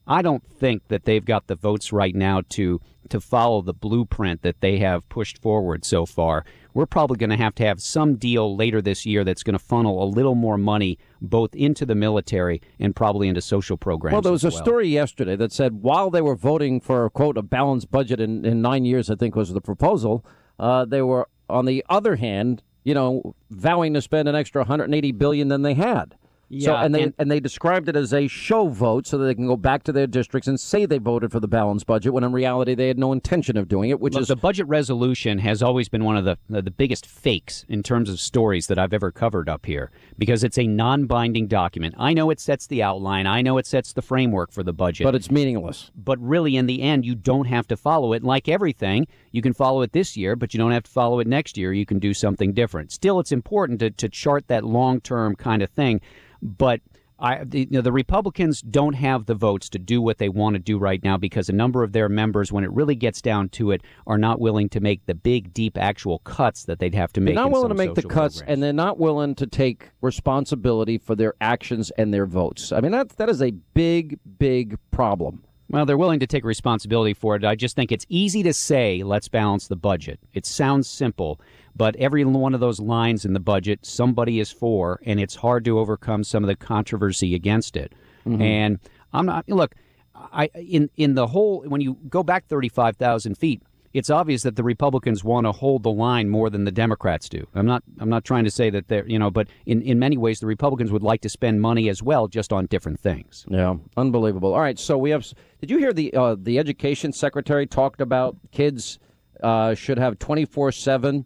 I 0.08 0.24
don't 0.24 0.44
think 0.44 0.88
that 0.88 1.06
they've 1.06 1.24
got 1.24 1.48
the 1.48 1.56
votes 1.56 1.94
right 1.94 2.16
now 2.16 2.42
to 2.50 2.82
to 3.10 3.20
follow 3.20 3.62
the 3.62 3.74
blueprint 3.74 4.42
that 4.44 4.62
they 4.62 4.78
have 4.78 5.08
pushed 5.10 5.42
forward 5.42 5.84
so 5.84 6.06
far. 6.06 6.46
We're 6.74 6.86
probably 6.86 7.18
going 7.18 7.32
to 7.32 7.38
have 7.38 7.56
to 7.56 7.66
have 7.66 7.82
some 7.82 8.16
deal 8.16 8.56
later 8.56 8.82
this 8.82 9.04
year 9.06 9.24
that's 9.24 9.42
going 9.42 9.58
to 9.58 9.64
funnel 9.64 10.04
a 10.04 10.06
little 10.06 10.36
more 10.36 10.58
money 10.58 11.00
both 11.20 11.56
into 11.56 11.86
the 11.86 11.96
military 11.96 12.62
and 12.80 12.96
probably 12.96 13.28
into 13.28 13.42
social 13.42 13.78
programs. 13.78 14.14
Well, 14.14 14.22
there 14.22 14.32
was 14.32 14.44
a 14.44 14.50
well. 14.50 14.62
story 14.62 14.90
yesterday 14.90 15.36
that 15.38 15.52
said 15.52 15.82
while 15.82 16.12
they 16.12 16.22
were 16.22 16.36
voting 16.36 16.80
for 16.80 17.10
quote 17.10 17.38
a 17.38 17.42
balanced 17.42 17.90
budget 17.90 18.20
in, 18.20 18.46
in 18.46 18.62
nine 18.62 18.86
years, 18.86 19.10
I 19.10 19.16
think 19.16 19.36
was 19.36 19.54
the 19.54 19.62
proposal, 19.62 20.24
uh, 20.60 20.86
they 20.86 21.02
were 21.02 21.28
on 21.50 21.66
the 21.66 21.84
other 21.90 22.18
hand 22.18 22.62
you 22.90 22.96
know, 22.96 23.36
vowing 23.52 23.94
to 23.94 24.02
spend 24.02 24.28
an 24.28 24.34
extra 24.34 24.62
180 24.62 25.12
billion 25.12 25.48
than 25.48 25.62
they 25.62 25.76
had. 25.76 26.16
Yeah, 26.50 26.66
so, 26.66 26.76
and 26.78 26.96
they 26.96 27.04
and, 27.04 27.14
and, 27.20 27.30
they 27.30 27.40
described 27.40 27.90
it 27.90 27.96
as 27.96 28.12
a 28.12 28.28
show 28.28 28.70
vote 28.70 29.06
so 29.06 29.20
that 29.20 29.26
they 29.26 29.36
can 29.36 29.46
go 29.46 29.56
back 29.56 29.84
to 29.84 29.92
their 29.92 30.08
districts 30.08 30.48
and 30.48 30.60
say 30.60 30.88
they 30.88 30.98
voted 30.98 31.32
for 31.32 31.40
the 31.40 31.48
balanced 31.48 31.86
budget 31.86 32.12
when 32.12 32.24
in 32.24 32.32
reality 32.32 32.74
they 32.74 32.88
had 32.88 32.98
no 32.98 33.14
intention 33.14 33.56
of 33.56 33.68
doing 33.68 33.92
it. 33.92 34.00
Which 34.00 34.16
Look, 34.16 34.24
is 34.24 34.28
the 34.30 34.36
budget 34.36 34.68
resolution 34.68 35.38
has 35.38 35.62
always 35.62 35.90
been 35.90 36.04
one 36.04 36.18
of 36.18 36.26
the 36.26 36.38
uh, 36.52 36.62
the 36.62 36.72
biggest 36.72 37.06
fakes 37.06 37.66
in 37.70 37.84
terms 37.84 38.10
of 38.10 38.20
stories 38.20 38.66
that 38.66 38.80
I've 38.80 38.94
ever 38.94 39.12
covered 39.12 39.48
up 39.48 39.68
here 39.68 39.92
because 40.18 40.44
it's 40.44 40.58
a 40.58 40.66
non-binding 40.66 41.48
document. 41.48 41.94
I 42.00 42.14
know 42.14 42.32
it 42.32 42.40
sets 42.40 42.66
the 42.66 42.82
outline, 42.82 43.28
I 43.28 43.44
know 43.44 43.60
it 43.60 43.68
sets 43.68 43.94
the 43.94 44.02
framework 44.02 44.52
for 44.52 44.64
the 44.64 44.74
budget, 44.74 45.06
but 45.06 45.14
it's 45.14 45.30
meaningless. 45.30 45.92
But 45.96 46.18
really, 46.20 46.58
in 46.58 46.66
the 46.66 46.82
end, 46.82 47.06
you 47.06 47.14
don't 47.14 47.46
have 47.46 47.68
to 47.68 47.78
follow 47.78 48.14
it. 48.14 48.24
Like 48.24 48.50
everything, 48.50 49.06
you 49.32 49.44
can 49.44 49.54
follow 49.54 49.84
it 49.84 49.92
this 49.92 50.18
year, 50.18 50.36
but 50.36 50.54
you 50.54 50.58
don't 50.58 50.72
have 50.72 50.84
to 50.84 50.92
follow 50.92 51.20
it 51.20 51.28
next 51.28 51.58
year. 51.58 51.74
You 51.74 51.86
can 51.86 52.00
do 52.00 52.14
something 52.16 52.54
different. 52.54 52.92
Still, 52.92 53.20
it's 53.20 53.32
important 53.32 53.80
to, 53.82 53.92
to 53.92 54.10
chart 54.10 54.48
that 54.48 54.64
long-term 54.64 55.36
kind 55.36 55.62
of 55.62 55.70
thing, 55.70 56.02
but 56.42 56.82
I, 57.22 57.44
the, 57.44 57.60
you 57.62 57.68
know, 57.72 57.82
the 57.82 57.92
Republicans 57.92 58.62
don't 58.62 58.94
have 58.94 59.26
the 59.26 59.36
votes 59.36 59.70
to 59.70 59.80
do 59.80 60.02
what 60.02 60.18
they 60.18 60.30
want 60.30 60.54
to 60.54 60.60
do 60.60 60.78
right 60.78 61.04
now 61.04 61.18
because 61.18 61.50
a 61.50 61.54
number 61.54 61.84
of 61.84 61.92
their 61.92 62.08
members, 62.08 62.52
when 62.52 62.64
it 62.64 62.72
really 62.72 62.96
gets 62.96 63.22
down 63.22 63.50
to 63.50 63.72
it, 63.72 63.82
are 64.08 64.18
not 64.18 64.40
willing 64.40 64.70
to 64.70 64.80
make 64.80 65.06
the 65.06 65.16
big, 65.16 65.54
deep, 65.54 65.78
actual 65.78 66.20
cuts 66.20 66.64
that 66.66 66.80
they'd 66.80 66.96
have 66.96 67.12
to 67.14 67.22
make. 67.22 67.36
They're 67.36 67.44
not 67.44 67.52
willing 67.52 67.70
to 67.70 67.76
make 67.76 67.96
the 67.96 68.04
cuts, 68.04 68.38
programs. 68.38 68.54
and 68.54 68.64
they're 68.64 68.74
not 68.74 69.00
willing 69.00 69.36
to 69.36 69.48
take 69.48 69.90
responsibility 70.02 70.98
for 70.98 71.16
their 71.16 71.34
actions 71.42 71.92
and 71.98 72.14
their 72.14 72.26
votes. 72.26 72.72
I 72.72 72.80
mean, 72.80 72.92
that 72.94 73.10
that 73.18 73.30
is 73.30 73.42
a 73.42 73.52
big, 73.52 74.18
big 74.38 74.78
problem. 74.92 75.44
Well, 75.70 75.86
they're 75.86 75.98
willing 75.98 76.20
to 76.20 76.28
take 76.28 76.44
responsibility 76.44 77.14
for 77.14 77.36
it. 77.36 77.46
I 77.46 77.56
just 77.56 77.76
think 77.76 77.92
it's 77.92 78.06
easy 78.10 78.42
to 78.44 78.54
say, 78.54 79.04
let's 79.04 79.28
balance 79.28 79.68
the 79.68 79.76
budget. 79.76 80.20
It 80.34 80.46
sounds 80.48 80.90
simple, 80.90 81.40
but 81.76 81.96
every 81.98 82.26
one 82.26 82.56
of 82.56 82.60
those 82.60 82.80
lines 82.80 83.24
in 83.24 83.34
the 83.34 83.40
budget, 83.40 83.86
somebody 83.86 84.40
is 84.40 84.52
for, 84.52 85.00
and 85.06 85.20
it's 85.20 85.36
hard 85.36 85.64
to 85.66 85.78
overcome 85.78 86.24
some 86.24 86.44
of 86.44 86.48
the 86.48 86.56
controversy 86.56 87.36
against 87.36 87.78
it. 87.78 87.94
Mm-hmm. 88.26 88.42
And 88.42 88.80
I'm 89.14 89.28
not, 89.28 89.48
look, 89.48 89.76
I, 90.16 90.50
in, 90.56 90.90
in 90.98 91.14
the 91.14 91.28
whole, 91.28 91.62
when 91.62 91.82
you 91.82 91.98
go 92.10 92.24
back 92.24 92.48
35,000 92.48 93.36
feet, 93.36 93.62
it's 93.94 94.10
obvious 94.10 94.44
that 94.44 94.56
the 94.56 94.64
Republicans 94.64 95.24
want 95.24 95.46
to 95.46 95.52
hold 95.52 95.84
the 95.84 95.92
line 95.92 96.30
more 96.30 96.50
than 96.50 96.64
the 96.64 96.72
Democrats 96.72 97.30
do. 97.30 97.48
I'm 97.56 97.66
not 97.66 97.84
I'm 98.00 98.10
not 98.10 98.24
trying 98.24 98.44
to 98.44 98.52
say 98.52 98.70
that 98.70 98.88
they're 98.88 99.08
you 99.08 99.20
know, 99.20 99.32
but 99.32 99.48
in, 99.66 99.82
in 99.82 100.00
many 100.00 100.18
ways 100.18 100.40
the 100.40 100.48
Republicans 100.48 100.92
would 100.92 101.04
like 101.04 101.22
to 101.22 101.30
spend 101.30 101.62
money 101.62 101.90
as 101.90 102.04
well, 102.04 102.28
just 102.28 102.54
on 102.54 102.66
different 102.68 103.00
things. 103.00 103.46
Yeah, 103.50 103.76
unbelievable. 103.98 104.54
All 104.54 104.62
right, 104.62 104.80
so 104.80 104.98
we 104.98 105.10
have. 105.12 105.26
Did 105.60 105.72
you 105.72 105.78
hear 105.78 105.94
the 105.94 106.14
uh, 106.14 106.36
the 106.40 106.60
education 106.60 107.12
secretary 107.14 107.66
talked 107.66 108.02
about 108.02 108.38
kids 108.52 109.00
uh, 109.44 109.74
should 109.74 109.98
have 109.98 110.20
24 110.20 110.72
seven 110.72 111.26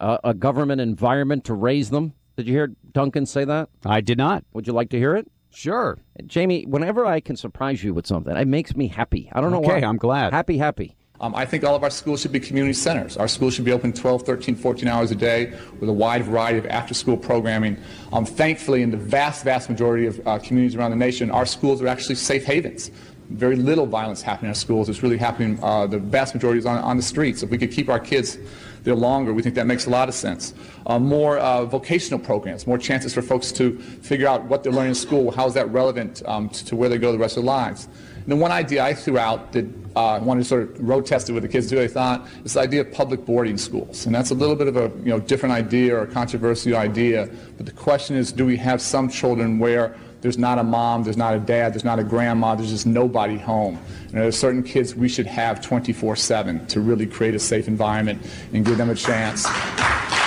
uh, 0.00 0.18
a 0.24 0.34
government 0.34 0.80
environment 0.80 1.44
to 1.44 1.54
raise 1.54 1.90
them? 1.90 2.14
Did 2.36 2.46
you 2.46 2.54
hear 2.54 2.72
Duncan 2.92 3.26
say 3.26 3.44
that? 3.44 3.68
I 3.84 4.00
did 4.00 4.18
not. 4.18 4.44
Would 4.52 4.66
you 4.66 4.72
like 4.72 4.90
to 4.90 4.98
hear 4.98 5.16
it? 5.16 5.30
Sure. 5.54 5.98
Jamie, 6.26 6.64
whenever 6.64 7.04
I 7.04 7.20
can 7.20 7.36
surprise 7.36 7.84
you 7.84 7.92
with 7.92 8.06
something, 8.06 8.34
it 8.34 8.48
makes 8.48 8.74
me 8.74 8.88
happy. 8.88 9.28
I 9.32 9.40
don't 9.40 9.50
know 9.50 9.58
okay, 9.58 9.68
why. 9.68 9.76
Okay, 9.76 9.86
I'm 9.86 9.98
glad. 9.98 10.32
Happy, 10.32 10.56
happy. 10.56 10.96
Um, 11.22 11.36
I 11.36 11.46
think 11.46 11.62
all 11.62 11.76
of 11.76 11.84
our 11.84 11.90
schools 11.90 12.20
should 12.20 12.32
be 12.32 12.40
community 12.40 12.72
centers. 12.72 13.16
Our 13.16 13.28
schools 13.28 13.54
should 13.54 13.64
be 13.64 13.70
open 13.70 13.92
12, 13.92 14.22
13, 14.22 14.56
14 14.56 14.88
hours 14.88 15.12
a 15.12 15.14
day 15.14 15.56
with 15.78 15.88
a 15.88 15.92
wide 15.92 16.24
variety 16.24 16.58
of 16.58 16.66
after-school 16.66 17.16
programming. 17.16 17.76
Um, 18.12 18.26
thankfully, 18.26 18.82
in 18.82 18.90
the 18.90 18.96
vast, 18.96 19.44
vast 19.44 19.70
majority 19.70 20.06
of 20.06 20.20
uh, 20.26 20.40
communities 20.40 20.74
around 20.74 20.90
the 20.90 20.96
nation, 20.96 21.30
our 21.30 21.46
schools 21.46 21.80
are 21.80 21.86
actually 21.86 22.16
safe 22.16 22.44
havens. 22.44 22.90
Very 23.30 23.54
little 23.54 23.86
violence 23.86 24.20
happening 24.20 24.46
in 24.46 24.50
our 24.50 24.56
schools. 24.56 24.88
It's 24.88 25.04
really 25.04 25.16
happening, 25.16 25.60
uh, 25.62 25.86
the 25.86 26.00
vast 26.00 26.34
majority 26.34 26.58
is 26.58 26.66
on, 26.66 26.78
on 26.78 26.96
the 26.96 27.04
streets. 27.04 27.44
If 27.44 27.50
we 27.50 27.56
could 27.56 27.70
keep 27.70 27.88
our 27.88 28.00
kids 28.00 28.36
there 28.82 28.96
longer, 28.96 29.32
we 29.32 29.42
think 29.42 29.54
that 29.54 29.68
makes 29.68 29.86
a 29.86 29.90
lot 29.90 30.08
of 30.08 30.16
sense. 30.16 30.54
Uh, 30.86 30.98
more 30.98 31.38
uh, 31.38 31.64
vocational 31.64 32.18
programs, 32.18 32.66
more 32.66 32.78
chances 32.78 33.14
for 33.14 33.22
folks 33.22 33.52
to 33.52 33.78
figure 33.78 34.26
out 34.26 34.42
what 34.46 34.64
they're 34.64 34.72
learning 34.72 34.90
in 34.90 34.94
school, 34.96 35.30
how 35.30 35.46
is 35.46 35.54
that 35.54 35.70
relevant 35.70 36.20
um, 36.26 36.48
to, 36.48 36.64
to 36.64 36.74
where 36.74 36.88
they 36.88 36.98
go 36.98 37.12
the 37.12 37.18
rest 37.18 37.36
of 37.36 37.44
their 37.44 37.48
lives. 37.48 37.88
And 38.22 38.30
the 38.30 38.36
one 38.36 38.52
idea 38.52 38.84
I 38.84 38.94
threw 38.94 39.18
out 39.18 39.52
that 39.52 39.66
uh, 39.96 40.06
I 40.06 40.18
wanted 40.18 40.42
to 40.42 40.48
sort 40.48 40.62
of 40.62 40.80
road 40.80 41.06
test 41.06 41.28
it 41.28 41.32
with 41.32 41.42
the 41.42 41.48
kids 41.48 41.68
too, 41.68 41.80
I 41.80 41.88
thought, 41.88 42.26
is 42.44 42.54
the 42.54 42.60
idea 42.60 42.82
of 42.82 42.92
public 42.92 43.24
boarding 43.26 43.58
schools. 43.58 44.06
And 44.06 44.14
that's 44.14 44.30
a 44.30 44.34
little 44.34 44.56
bit 44.56 44.68
of 44.68 44.76
a 44.76 44.90
you 45.04 45.10
know, 45.10 45.20
different 45.20 45.54
idea 45.54 45.96
or 45.96 46.02
a 46.02 46.06
controversial 46.06 46.76
idea. 46.76 47.28
But 47.56 47.66
the 47.66 47.72
question 47.72 48.16
is, 48.16 48.32
do 48.32 48.46
we 48.46 48.56
have 48.58 48.80
some 48.80 49.08
children 49.08 49.58
where 49.58 49.96
there's 50.20 50.38
not 50.38 50.58
a 50.58 50.62
mom, 50.62 51.02
there's 51.02 51.16
not 51.16 51.34
a 51.34 51.40
dad, 51.40 51.74
there's 51.74 51.84
not 51.84 51.98
a 51.98 52.04
grandma, 52.04 52.54
there's 52.54 52.70
just 52.70 52.86
nobody 52.86 53.36
home. 53.36 53.76
And 54.04 54.12
there 54.12 54.26
are 54.26 54.32
certain 54.32 54.62
kids 54.62 54.94
we 54.94 55.08
should 55.08 55.26
have 55.26 55.60
24-7 55.60 56.68
to 56.68 56.80
really 56.80 57.06
create 57.06 57.34
a 57.34 57.40
safe 57.40 57.66
environment 57.66 58.24
and 58.52 58.64
give 58.64 58.78
them 58.78 58.88
a 58.88 58.94
chance. 58.94 59.44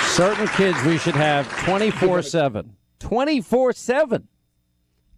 Certain 0.08 0.48
kids 0.50 0.78
we 0.84 0.98
should 0.98 1.16
have 1.16 1.48
24-7. 1.48 2.70
24-7. 3.00 4.24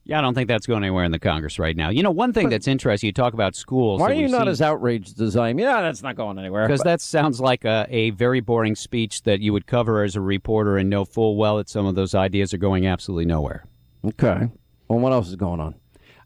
Yeah, 0.07 0.19
I 0.19 0.21
don't 0.21 0.33
think 0.33 0.47
that's 0.47 0.65
going 0.65 0.83
anywhere 0.83 1.03
in 1.03 1.11
the 1.11 1.19
Congress 1.19 1.59
right 1.59 1.75
now. 1.75 1.89
You 1.89 2.01
know, 2.01 2.11
one 2.11 2.31
thing 2.31 2.45
but, 2.45 2.51
that's 2.51 2.67
interesting, 2.67 3.07
you 3.07 3.11
talk 3.11 3.33
about 3.33 3.57
schools. 3.57 3.99
Why 3.99 4.11
are 4.11 4.13
you 4.13 4.29
not 4.29 4.43
seen, 4.43 4.47
as 4.47 4.61
outraged 4.61 5.19
as 5.19 5.35
I 5.35 5.49
am? 5.49 5.59
Yeah, 5.59 5.81
that's 5.81 6.01
not 6.01 6.15
going 6.15 6.39
anywhere. 6.39 6.65
Because 6.65 6.79
that 6.83 7.01
sounds 7.01 7.41
like 7.41 7.65
a, 7.65 7.85
a 7.89 8.11
very 8.11 8.39
boring 8.39 8.75
speech 8.75 9.23
that 9.23 9.41
you 9.41 9.51
would 9.51 9.67
cover 9.67 10.03
as 10.03 10.15
a 10.15 10.21
reporter 10.21 10.77
and 10.77 10.89
know 10.89 11.03
full 11.03 11.35
well 11.35 11.57
that 11.57 11.67
some 11.67 11.85
of 11.85 11.95
those 11.95 12.15
ideas 12.15 12.53
are 12.53 12.57
going 12.57 12.87
absolutely 12.87 13.25
nowhere. 13.25 13.65
Okay. 14.05 14.47
Well, 14.87 14.99
what 14.99 15.11
else 15.11 15.27
is 15.27 15.35
going 15.35 15.59
on? 15.59 15.75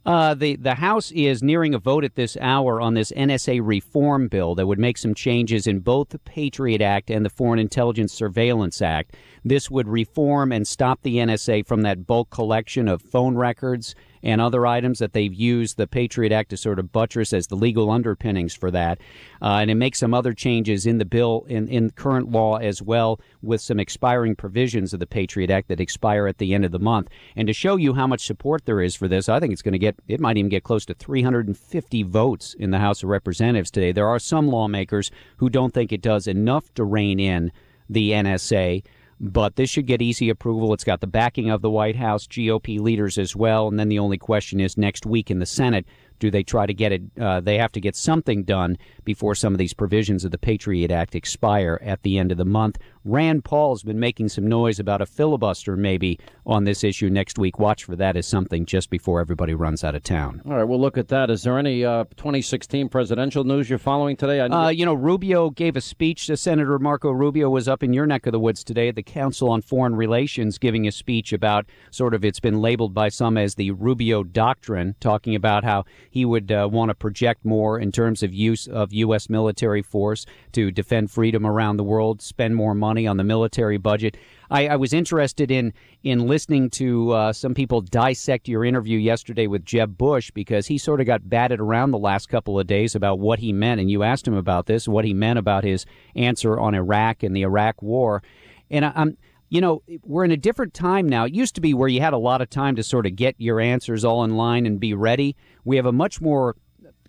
Uh, 0.04 0.34
the 0.34 0.56
the 0.56 0.76
House 0.76 1.12
is 1.12 1.44
nearing 1.44 1.76
a 1.76 1.80
vote 1.80 2.04
at 2.04 2.16
this 2.16 2.36
hour 2.42 2.82
on 2.82 2.96
this 2.96 3.12
NSA 3.12 3.62
reform 3.64 4.28
bill 4.28 4.56
that 4.56 4.66
would 4.66 4.80
make 4.80 4.98
some 4.98 5.14
changes 5.14 5.68
in 5.68 5.80
both 5.80 6.10
the 6.10 6.18
Patriot 6.20 6.82
Act 6.82 7.12
and 7.12 7.24
the 7.24 7.30
Foreign 7.30 7.60
Intelligence 7.60 8.12
Surveillance 8.12 8.82
Act. 8.82 9.16
This 9.44 9.72
would 9.72 9.88
reform 9.88 10.52
and 10.52 10.68
stop 10.68 11.02
the 11.02 11.18
NSA 11.18 11.66
from 11.66 11.82
that 11.82 12.06
bulk 12.06 12.30
collection 12.30 12.88
of 12.88 13.02
phone 13.02 13.36
records 13.36 13.96
and 14.24 14.40
other 14.40 14.68
items 14.68 15.00
that 15.00 15.14
they've 15.14 15.34
used 15.34 15.78
the 15.78 15.88
Patriot 15.88 16.32
Act 16.32 16.52
to 16.52 16.58
sort 16.58 16.78
of 16.78 16.92
buttress 16.92 17.34
as 17.34 17.48
the 17.48 17.56
legal 17.56 17.90
underpinnings 17.90 18.54
for 18.54 18.70
that. 18.70 19.00
Uh, 19.42 19.58
and 19.62 19.72
it 19.72 19.76
makes 19.76 20.00
some 20.00 20.14
other 20.14 20.34
changes 20.34 20.86
in 20.86 21.00
the 21.00 21.06
bill, 21.06 21.46
in, 21.48 21.68
in 21.68 21.90
current 21.90 22.30
law 22.30 22.58
as 22.58 22.82
well, 22.82 23.20
with 23.42 23.62
some 23.62 23.80
expiring 23.80 24.36
provisions 24.36 24.94
of 24.94 25.00
the 25.00 25.08
Patriot 25.08 25.50
Act 25.50 25.70
that 25.70 25.80
expire 25.80 26.28
at 26.28 26.38
the 26.38 26.54
end 26.54 26.66
of 26.66 26.72
the 26.72 26.80
month. 26.80 27.10
And 27.36 27.48
to 27.48 27.54
show 27.54 27.78
you 27.78 27.94
how 27.94 28.06
much 28.06 28.26
support 28.26 28.66
there 28.66 28.82
is 28.82 28.96
for 28.96 29.08
this, 29.08 29.28
I 29.28 29.40
think 29.40 29.54
it's 29.54 29.64
going 29.64 29.72
to 29.74 29.80
get, 29.80 29.96
it 30.08 30.20
might 30.20 30.38
even 30.38 30.50
get 30.50 30.64
close 30.64 30.86
to 30.86 30.94
350 30.94 32.04
votes 32.04 32.54
in 32.54 32.70
the 32.70 32.80
House 32.80 33.02
of 33.02 33.10
Representatives 33.10 33.72
today. 33.72 33.92
There 33.92 34.08
are 34.08 34.20
some 34.20 34.48
lawmakers 34.50 35.10
who 35.38 35.50
don't 35.50 35.74
think 35.74 35.92
it 35.92 36.02
does 36.02 36.28
enough 36.28 36.72
to 36.76 36.84
rein 36.84 37.20
in 37.20 37.52
the 37.90 38.12
NSA. 38.12 38.84
But 39.24 39.56
this 39.56 39.70
should 39.70 39.86
get 39.86 40.02
easy 40.02 40.30
approval. 40.30 40.74
It's 40.74 40.84
got 40.84 41.00
the 41.00 41.06
backing 41.06 41.52
of 41.52 41.62
the 41.62 41.70
White 41.70 41.96
House, 41.96 42.26
GOP 42.26 42.80
leaders 42.80 43.20
as 43.20 43.36
well. 43.36 43.68
And 43.68 43.80
then 43.80 43.88
the 43.88 44.00
only 44.00 44.18
question 44.18 44.60
is 44.60 44.80
next 44.80 45.06
week 45.06 45.30
in 45.30 45.38
the 45.38 45.46
Senate, 45.46 45.86
do 46.22 46.32
they 46.32 46.44
try 46.44 46.66
to 46.66 46.74
get 46.74 46.94
it? 46.94 47.02
Uh, 47.20 47.42
they 47.42 47.58
have 47.58 47.72
to 47.74 47.82
get 47.82 47.96
something 47.96 48.44
done 48.44 48.78
before 49.04 49.36
some 49.36 49.54
of 49.54 49.58
these 49.58 49.74
provisions 49.74 50.24
of 50.24 50.32
the 50.32 50.38
Patriot 50.38 50.92
Act 50.92 51.16
expire 51.16 51.80
at 51.84 52.04
the 52.04 52.18
end 52.18 52.32
of 52.32 52.38
the 52.38 52.46
month. 52.46 52.78
Rand 53.04 53.44
Paul's 53.44 53.82
been 53.82 54.00
making 54.00 54.30
some 54.30 54.48
noise 54.48 54.80
about 54.80 55.02
a 55.02 55.08
filibuster 55.08 55.76
maybe 55.76 56.20
on 56.46 56.64
this 56.64 56.84
issue 56.84 57.10
next 57.10 57.40
week. 57.40 57.58
Watch 57.58 57.84
for 57.84 57.96
that 57.96 58.16
as 58.16 58.28
something 58.28 58.66
just 58.66 58.92
before 58.92 59.20
everybody 59.20 59.56
runs 59.56 59.84
out 59.84 59.96
of 59.96 60.04
town. 60.04 60.42
All 60.46 60.54
right, 60.54 60.64
we'll 60.64 60.80
look 60.80 61.00
at 61.00 61.08
that. 61.08 61.32
Is 61.32 61.42
there 61.42 61.58
any 61.58 61.84
uh, 61.84 62.04
2016 62.16 62.90
presidential 62.90 63.44
news 63.44 63.70
you're 63.70 63.80
following 63.80 64.16
today? 64.16 64.40
Uh, 64.40 64.70
you 64.70 64.86
know, 64.86 64.94
Rubio 64.94 65.50
gave 65.50 65.76
a 65.76 65.82
speech. 65.82 66.28
to 66.28 66.38
Senator 66.38 66.78
Marco 66.78 67.10
Rubio 67.10 67.50
was 67.50 67.68
up 67.68 67.82
in 67.82 67.92
your 67.92 68.06
neck 68.06 68.28
of 68.28 68.34
the 68.34 68.40
woods 68.40 68.64
today 68.64 68.90
at 68.90 68.96
the 68.96 69.04
Council 69.04 69.50
on 69.50 69.64
Foreign 69.64 69.96
Relations, 69.96 70.60
giving 70.60 70.88
a 70.88 70.92
speech 70.92 71.34
about 71.34 71.66
sort 71.90 72.14
of 72.14 72.24
it's 72.24 72.40
been 72.40 72.62
labeled 72.62 72.94
by 72.94 73.10
some 73.10 73.36
as 73.36 73.56
the 73.56 73.72
Rubio 73.72 74.24
Doctrine, 74.24 74.96
talking 75.00 75.34
about 75.34 75.64
how 75.64 75.86
he 76.12 76.26
would 76.26 76.52
uh, 76.52 76.68
want 76.72 76.90
to 76.90 76.94
project 76.94 77.46
more 77.46 77.80
in 77.80 77.92
terms 77.92 78.22
of 78.22 78.34
use 78.34 78.68
of 78.68 78.92
U.S. 78.94 79.30
military 79.30 79.82
force 79.82 80.26
to 80.52 80.70
defend 80.70 81.10
freedom 81.10 81.46
around 81.48 81.78
the 81.78 81.86
world, 81.86 82.22
spend 82.22 82.56
more 82.56 82.76
money 82.76 83.08
on 83.08 83.16
the 83.16 83.24
military 83.24 83.78
budget. 83.78 84.18
I, 84.52 84.68
I 84.68 84.76
was 84.76 84.92
interested 84.92 85.50
in 85.50 85.74
in 86.04 86.28
listening 86.28 86.70
to 86.72 87.12
uh, 87.12 87.34
some 87.34 87.54
people 87.54 87.80
dissect 87.80 88.50
your 88.50 88.66
interview 88.66 89.00
yesterday 89.00 89.48
with 89.48 89.64
Jeb 89.64 89.98
Bush 89.98 90.32
because 90.32 90.68
he 90.68 90.78
sort 90.78 91.00
of 91.00 91.08
got 91.08 91.30
batted 91.30 91.62
around 91.62 91.92
the 91.92 91.98
last 91.98 92.28
couple 92.28 92.60
of 92.60 92.68
days 92.68 92.94
about 92.94 93.20
what 93.20 93.40
he 93.40 93.54
meant, 93.54 93.80
and 93.80 93.90
you 93.90 94.04
asked 94.04 94.28
him 94.28 94.36
about 94.36 94.66
this, 94.66 94.90
what 94.90 95.06
he 95.06 95.14
meant 95.14 95.40
about 95.40 95.64
his 95.64 95.86
answer 96.16 96.60
on 96.60 96.76
Iraq 96.76 97.24
and 97.24 97.34
the 97.34 97.44
Iraq 97.44 97.82
War, 97.82 98.22
and 98.70 98.84
I, 98.84 98.92
I'm 98.96 99.18
you 99.52 99.60
know, 99.60 99.84
we're 100.04 100.24
in 100.24 100.32
a 100.32 100.38
different 100.38 100.74
time 100.74 101.10
now. 101.10 101.26
It 101.26 101.34
used 101.34 101.56
to 101.56 101.62
be 101.62 101.74
where 101.74 101.90
you 101.90 102.00
had 102.00 102.14
a 102.14 102.18
lot 102.18 102.42
of 102.42 102.50
time 102.50 102.78
to 102.78 102.84
sort 102.84 103.06
of 103.06 103.18
get 103.18 103.36
your 103.38 103.60
answers 103.60 104.06
all 104.06 104.24
in 104.24 104.38
line 104.38 104.66
and 104.66 104.80
be 104.80 104.94
ready. 104.94 105.36
We 105.66 105.76
have 105.76 105.86
a 105.86 105.92
much 105.92 106.22
more 106.22 106.56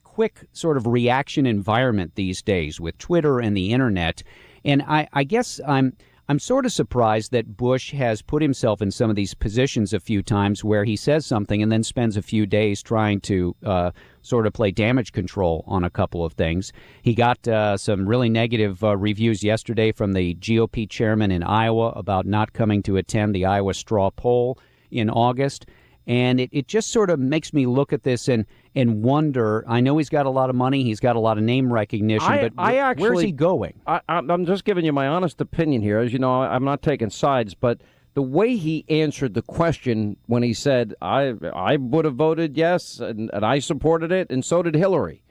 quick 0.03 0.45
sort 0.53 0.77
of 0.77 0.89
reaction 0.89 1.47
environment 1.47 2.17
these 2.17 2.43
days 2.43 2.81
with 2.81 2.99
Twitter 2.99 3.39
and 3.39 3.57
the 3.57 3.73
internet. 3.73 4.25
And 4.65 4.83
I, 4.83 5.09
I 5.13 5.23
guess 5.23 5.61
I'm 5.67 5.97
I'm 6.33 6.39
sort 6.39 6.65
of 6.65 6.73
surprised 6.73 7.33
that 7.33 7.59
Bush 7.59 7.93
has 7.93 8.23
put 8.23 8.41
himself 8.41 8.81
in 8.81 8.91
some 8.91 9.11
of 9.11 9.17
these 9.17 9.35
positions 9.35 9.93
a 9.93 10.01
few 10.01 10.23
times 10.23 10.65
where 10.65 10.83
he 10.83 10.97
says 10.97 11.27
something 11.27 11.62
and 11.62 11.71
then 11.71 11.83
spends 11.83 12.17
a 12.17 12.23
few 12.23 12.47
days 12.47 12.83
trying 12.83 13.21
to 13.21 13.55
uh, 13.62 13.91
sort 14.23 14.47
of 14.47 14.55
play 14.55 14.71
damage 14.71 15.12
control 15.12 15.62
on 15.67 15.85
a 15.85 15.91
couple 15.91 16.25
of 16.25 16.33
things. 16.33 16.73
He 17.03 17.15
got 17.15 17.47
uh, 17.47 17.77
some 17.77 18.09
really 18.09 18.31
negative 18.31 18.83
uh, 18.83 18.97
reviews 18.97 19.45
yesterday 19.45 19.93
from 19.93 20.15
the 20.15 20.35
GOP 20.37 20.89
chairman 20.89 21.31
in 21.31 21.43
Iowa 21.43 21.91
about 21.91 22.25
not 22.25 22.55
coming 22.55 22.83
to 22.85 22.97
attend 22.97 23.35
the 23.35 23.45
Iowa 23.45 23.75
straw 23.75 24.09
poll 24.09 24.59
in 24.91 25.11
August. 25.11 25.67
And 26.06 26.40
it, 26.40 26.50
it 26.52 26.66
just 26.66 26.90
sort 26.90 27.11
of 27.11 27.21
makes 27.21 27.52
me 27.52 27.66
look 27.66 27.92
at 27.92 28.02
this 28.02 28.28
and, 28.28 28.44
and 28.75 29.02
wonder. 29.02 29.64
I 29.68 29.80
know 29.80 29.99
he's 29.99 30.09
got 30.09 30.26
a 30.26 30.30
lot 30.30 30.50
of 30.50 30.56
money, 30.56 30.82
he's 30.82 31.00
got 31.00 31.14
a 31.16 31.21
lot 31.21 31.38
of 31.38 31.44
name 31.44 31.73
recognition, 31.73 32.30
I, 32.30 32.42
but 32.42 32.52
I 32.59 32.78
actually, 32.78 33.02
where's 33.02 33.21
he 33.21 33.32
going? 33.32 33.75
I, 33.87 34.00
I'm 34.09 34.44
just 34.47 34.64
giving 34.64 34.85
you 34.85 34.92
my 34.92 35.06
honest 35.06 35.40
opinion 35.40 35.80
here. 35.82 36.00
As 36.00 36.12
you 36.12 36.18
know, 36.18 36.42
I'm 36.42 36.64
not 36.64 36.82
taking 36.82 37.11
sides, 37.11 37.54
but 37.54 37.80
the 38.14 38.23
way 38.23 38.56
he 38.56 38.85
answered 38.88 39.35
the 39.35 39.42
question 39.42 40.16
when 40.26 40.42
he 40.42 40.52
said, 40.52 40.94
I, 41.00 41.35
I 41.54 41.76
would 41.76 42.04
have 42.04 42.16
voted 42.16 42.56
yes, 42.56 42.99
and, 43.00 43.30
and 43.32 43.44
I 43.44 43.59
supported 43.59 44.12
it, 44.12 44.30
and 44.30 44.44
so 44.44 44.62
did 44.62 44.75
Hillary. 44.75 45.23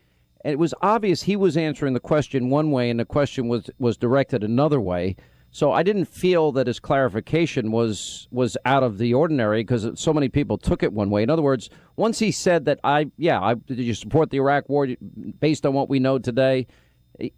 It 0.43 0.57
was 0.57 0.73
obvious 0.81 1.21
he 1.21 1.35
was 1.35 1.55
answering 1.55 1.93
the 1.93 1.99
question 1.99 2.49
one 2.49 2.71
way, 2.71 2.89
and 2.89 2.99
the 2.99 3.05
question 3.05 3.47
was, 3.47 3.69
was 3.77 3.97
directed 3.97 4.43
another 4.43 4.81
way. 4.81 5.15
So 5.53 5.73
I 5.73 5.83
didn't 5.83 6.05
feel 6.05 6.53
that 6.53 6.67
his 6.67 6.79
clarification 6.79 7.71
was 7.71 8.27
was 8.31 8.57
out 8.63 8.83
of 8.83 8.97
the 8.97 9.13
ordinary 9.13 9.63
because 9.63 9.87
so 9.99 10.13
many 10.13 10.29
people 10.29 10.57
took 10.57 10.81
it 10.81 10.93
one 10.93 11.09
way. 11.09 11.23
In 11.23 11.29
other 11.29 11.41
words, 11.41 11.69
once 11.97 12.19
he 12.19 12.31
said 12.31 12.63
that 12.65 12.79
I 12.85 13.11
yeah, 13.17 13.41
I, 13.41 13.55
did 13.55 13.79
you 13.79 13.93
support 13.93 14.29
the 14.29 14.37
Iraq 14.37 14.69
War 14.69 14.87
based 15.39 15.65
on 15.65 15.73
what 15.73 15.89
we 15.89 15.99
know 15.99 16.19
today? 16.19 16.67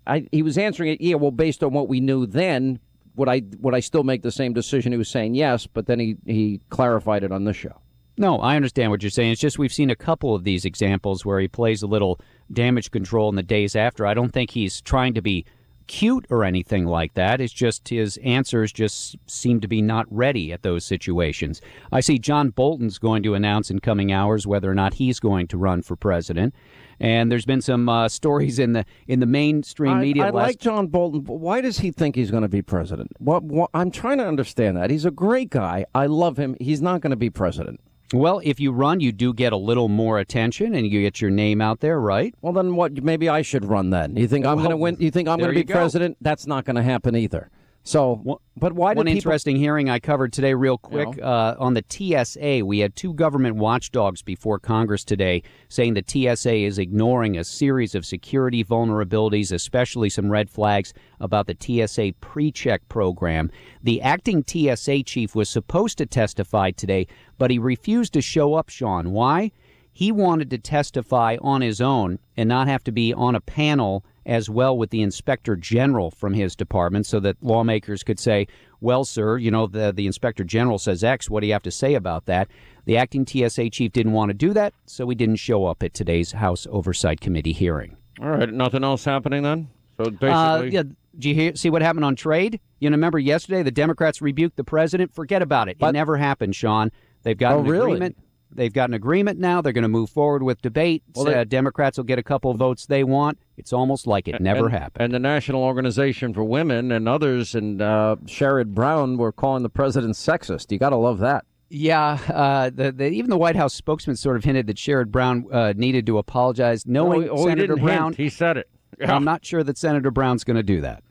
I, 0.06 0.28
he 0.32 0.44
was 0.44 0.60
answering 0.60 0.92
it 0.92 1.02
yeah, 1.02 1.16
well, 1.16 1.32
based 1.32 1.64
on 1.64 1.74
what 1.74 1.90
we 1.90 2.00
knew 2.00 2.26
then. 2.26 2.80
Would 3.16 3.30
I 3.30 3.44
would 3.60 3.76
I 3.76 3.80
still 3.80 4.04
make 4.04 4.22
the 4.22 4.32
same 4.32 4.54
decision? 4.54 4.92
He 4.92 4.98
was 4.98 5.10
saying 5.10 5.36
yes, 5.36 5.68
but 5.68 5.88
then 5.88 6.00
he 6.00 6.16
he 6.26 6.62
clarified 6.70 7.24
it 7.24 7.32
on 7.32 7.46
this 7.46 7.58
show. 7.58 7.80
No, 8.18 8.38
I 8.38 8.56
understand 8.56 8.92
what 8.92 9.02
you're 9.02 9.10
saying. 9.10 9.32
It's 9.32 9.42
just 9.42 9.58
we've 9.58 9.74
seen 9.74 9.90
a 9.90 9.96
couple 9.96 10.36
of 10.36 10.44
these 10.44 10.66
examples 10.66 11.26
where 11.26 11.40
he 11.40 11.48
plays 11.48 11.82
a 11.82 11.88
little 11.88 12.20
damage 12.52 12.92
control 12.92 13.30
in 13.30 13.36
the 13.36 13.44
days 13.44 13.76
after. 13.76 14.06
I 14.06 14.14
don't 14.14 14.32
think 14.32 14.52
he's 14.52 14.82
trying 14.82 15.16
to 15.16 15.22
be 15.22 15.46
cute 15.88 16.26
or 16.30 16.44
anything 16.44 16.86
like 16.86 17.14
that. 17.14 17.42
It's 17.42 17.54
just 17.54 17.90
his 17.90 18.18
answers 18.18 18.72
just 18.72 19.16
seem 19.28 19.60
to 19.62 19.68
be 19.68 19.82
not 19.82 20.06
ready 20.10 20.52
at 20.52 20.64
those 20.64 20.86
situations. 20.86 21.62
I 21.92 22.00
see 22.00 22.20
John 22.20 22.50
Bolton's 22.50 22.98
going 22.98 23.24
to 23.24 23.34
announce 23.34 23.70
in 23.70 23.80
coming 23.80 24.12
hours 24.12 24.48
whether 24.48 24.70
or 24.70 24.76
not 24.76 24.96
he's 24.96 25.20
going 25.20 25.48
to 25.48 25.58
run 25.58 25.82
for 25.82 25.96
president. 25.96 26.54
And 27.00 27.32
there's 27.32 27.46
been 27.46 27.62
some 27.62 27.90
uh, 27.90 28.08
stories 28.08 28.60
in 28.60 28.74
the 28.74 28.86
in 29.08 29.20
the 29.20 29.26
mainstream 29.26 30.00
media. 30.00 30.26
I, 30.26 30.28
I 30.28 30.30
last... 30.30 30.48
like 30.48 30.60
John 30.60 30.88
Bolton, 30.88 31.22
but 31.22 31.36
why 31.36 31.60
does 31.60 31.80
he 31.80 31.92
think 31.92 32.16
he's 32.16 32.32
going 32.32 32.44
to 32.44 32.50
be 32.50 32.62
president? 32.62 33.12
What, 33.20 33.44
what, 33.44 33.70
I'm 33.74 33.92
trying 33.92 34.20
to 34.20 34.28
understand 34.28 34.78
that. 34.78 34.90
He's 34.90 35.06
a 35.06 35.12
great 35.12 35.50
guy. 35.50 35.86
I 35.94 36.06
love 36.06 36.38
him. 36.38 36.56
He's 36.60 36.82
not 36.82 37.02
going 37.02 37.12
to 37.12 37.18
be 37.18 37.30
president. 37.30 37.82
Well, 38.14 38.42
if 38.44 38.60
you 38.60 38.72
run, 38.72 39.00
you 39.00 39.12
do 39.12 39.34
get 39.34 39.54
a 39.54 39.58
little 39.58 39.90
more 39.90 40.20
attention, 40.20 40.76
and 40.76 40.86
you 40.86 41.02
get 41.02 41.20
your 41.20 41.32
name 41.32 41.62
out 41.62 41.80
there, 41.80 42.00
right? 42.00 42.34
Well, 42.42 42.54
then 42.54 42.76
what? 42.76 43.04
Maybe 43.04 43.28
I 43.28 43.42
should 43.42 43.66
run 43.66 43.90
then. 43.90 44.16
You 44.16 44.28
think 44.28 44.46
I'm 44.46 44.60
going 44.60 44.70
to 44.70 44.78
win? 44.78 44.98
You 45.00 45.10
think 45.10 45.28
I'm 45.28 45.40
going 45.40 45.52
to 45.52 45.60
be 45.60 45.64
president? 45.64 46.18
That's 46.22 46.46
not 46.46 46.64
going 46.64 46.76
to 46.76 46.84
happen 46.84 47.16
either. 47.16 47.50
So, 47.86 48.40
but 48.56 48.74
why? 48.74 48.94
One 48.94 49.06
people... 49.06 49.18
interesting 49.18 49.58
hearing 49.58 49.90
I 49.90 50.00
covered 50.00 50.32
today, 50.32 50.54
real 50.54 50.78
quick, 50.78 51.22
uh, 51.22 51.56
on 51.60 51.74
the 51.74 51.84
TSA. 51.88 52.66
We 52.66 52.80
had 52.80 52.96
two 52.96 53.14
government 53.14 53.58
watchdogs 53.58 54.22
before 54.22 54.58
Congress 54.58 55.04
today 55.04 55.44
saying 55.68 55.96
the 55.96 56.04
TSA 56.06 56.56
is 56.56 56.80
ignoring 56.80 57.38
a 57.38 57.44
series 57.44 57.94
of 57.94 58.06
security 58.06 58.64
vulnerabilities, 58.64 59.52
especially 59.52 60.10
some 60.10 60.32
red 60.32 60.50
flags 60.50 60.94
about 61.20 61.48
the 61.48 61.58
TSA 61.60 62.14
pre-check 62.22 62.88
program. 62.88 63.52
The 63.82 64.02
acting 64.02 64.46
TSA 64.48 65.04
chief 65.04 65.36
was 65.36 65.50
supposed 65.50 65.98
to 65.98 66.06
testify 66.06 66.72
today, 66.72 67.08
but 67.38 67.52
he 67.52 67.60
refused 67.60 68.14
to 68.14 68.22
show 68.22 68.54
up. 68.54 68.70
Sean, 68.70 69.12
why? 69.12 69.52
He 69.92 70.12
wanted 70.12 70.50
to 70.52 70.58
testify 70.58 71.38
on 71.42 71.62
his 71.62 71.82
own 71.82 72.20
and 72.38 72.48
not 72.48 72.70
have 72.70 72.84
to 72.86 72.92
be 72.94 73.14
on 73.14 73.36
a 73.36 73.42
panel 73.42 74.06
as 74.26 74.50
well 74.50 74.78
with 74.78 74.90
the 74.90 75.02
inspector 75.02 75.56
general 75.56 76.12
from 76.12 76.34
his 76.34 76.56
department 76.56 77.06
so 77.06 77.20
that 77.20 77.42
lawmakers 77.42 78.04
could 78.04 78.20
say, 78.20 78.48
well, 78.82 79.04
sir, 79.04 79.38
you 79.38 79.52
know, 79.52 79.68
the, 79.68 79.92
the 79.94 80.06
inspector 80.06 80.44
general 80.44 80.78
says 80.78 81.04
X. 81.04 81.30
What 81.30 81.42
do 81.42 81.48
you 81.48 81.54
have 81.54 81.64
to 81.64 81.72
say 81.72 81.94
about 81.94 82.26
that? 82.26 82.50
The 82.86 82.98
acting 82.98 83.26
TSA 83.26 83.70
chief 83.70 83.92
didn't 83.92 84.12
want 84.12 84.30
to 84.30 84.34
do 84.34 84.54
that, 84.54 84.74
so 84.86 85.08
he 85.08 85.16
didn't 85.16 85.38
show 85.38 85.66
up 85.66 85.84
at 85.84 85.94
today's 85.94 86.34
House 86.34 86.68
Oversight 86.70 87.22
Committee 87.22 87.54
hearing. 87.54 87.96
All 88.22 88.30
right. 88.30 88.52
Nothing 88.52 88.84
else 88.84 89.06
happening 89.06 89.44
then? 89.44 89.70
So 89.98 90.06
basically. 90.10 90.30
Uh, 90.30 90.62
yeah. 90.64 90.84
Did 91.16 91.26
you 91.26 91.36
hear, 91.36 91.56
see 91.56 91.70
what 91.70 91.82
happened 91.82 92.06
on 92.06 92.16
trade? 92.16 92.60
You 92.80 92.90
know, 92.90 92.96
remember 92.96 93.20
yesterday 93.20 93.62
the 93.62 93.72
Democrats 93.72 94.22
rebuked 94.22 94.58
the 94.58 94.64
president? 94.64 95.14
Forget 95.14 95.42
about 95.42 95.70
it. 95.70 95.78
But, 95.78 95.90
it 95.90 95.94
never 95.94 96.18
happened, 96.18 96.56
Sean. 96.56 96.92
They've 97.22 97.38
got 97.38 97.54
oh, 97.54 97.60
an 97.60 97.66
really? 97.66 97.92
agreement. 97.92 98.18
They've 98.56 98.74
got 98.74 98.90
an 98.90 98.94
agreement 98.94 99.40
now. 99.40 99.62
They're 99.62 99.74
going 99.74 99.84
to 99.84 99.88
move 99.88 100.10
forward 100.10 100.44
with 100.44 100.62
debate. 100.62 101.04
Well, 101.16 101.28
uh, 101.28 101.44
Democrats 101.44 101.98
will 101.98 102.06
get 102.06 102.20
a 102.20 102.24
couple 102.24 102.52
of 102.52 102.58
votes 102.58 102.86
they 102.86 103.04
want. 103.04 103.40
It's 103.58 103.74
almost 103.74 104.08
like 104.08 104.28
it 104.28 104.40
never 104.42 104.66
and, 104.66 104.74
happened. 104.74 105.06
And 105.06 105.14
the 105.14 105.20
National 105.20 105.64
Organization 105.64 106.34
for 106.34 106.44
Women 106.44 106.92
and 106.92 107.08
others 107.08 107.56
and 107.56 107.82
uh, 107.82 108.18
Sherrod 108.26 108.74
Brown 108.74 109.18
were 109.18 109.32
calling 109.32 109.64
the 109.64 109.70
president 109.70 110.16
sexist. 110.16 110.72
You 110.72 110.80
got 110.80 110.90
to 110.90 110.98
love 110.98 111.20
that. 111.20 111.46
Yeah, 111.70 112.20
uh, 112.30 112.70
the, 112.70 112.92
the, 112.92 113.10
even 113.10 113.32
the 113.32 113.38
White 113.38 113.56
House 113.56 113.74
spokesman 113.74 114.16
sort 114.16 114.38
of 114.38 114.44
hinted 114.44 114.68
that 114.68 114.78
Sherrod 114.78 115.08
Brown 115.08 115.48
uh, 115.52 115.74
needed 115.76 116.06
to 116.06 116.20
apologize, 116.20 116.86
knowing 116.86 117.28
oh, 117.30 117.34
oh, 117.34 117.46
Senator 117.48 117.76
he 117.76 117.82
Brown. 117.82 118.12
Hint. 118.12 118.18
He 118.18 118.30
said 118.30 118.58
it. 118.58 118.70
Yeah. 119.00 119.16
I'm 119.16 119.24
not 119.24 119.44
sure 119.44 119.64
that 119.64 119.78
Senator 119.78 120.12
Brown's 120.12 120.44
going 120.44 120.58
to 120.58 120.64
do 120.64 120.82
that. 120.82 121.04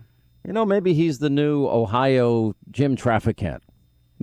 You 0.46 0.52
know, 0.52 0.64
maybe 0.64 0.94
he's 0.94 1.18
the 1.18 1.30
new 1.30 1.66
Ohio 1.66 2.54
Jim 2.70 2.96
Traficant. 2.96 3.60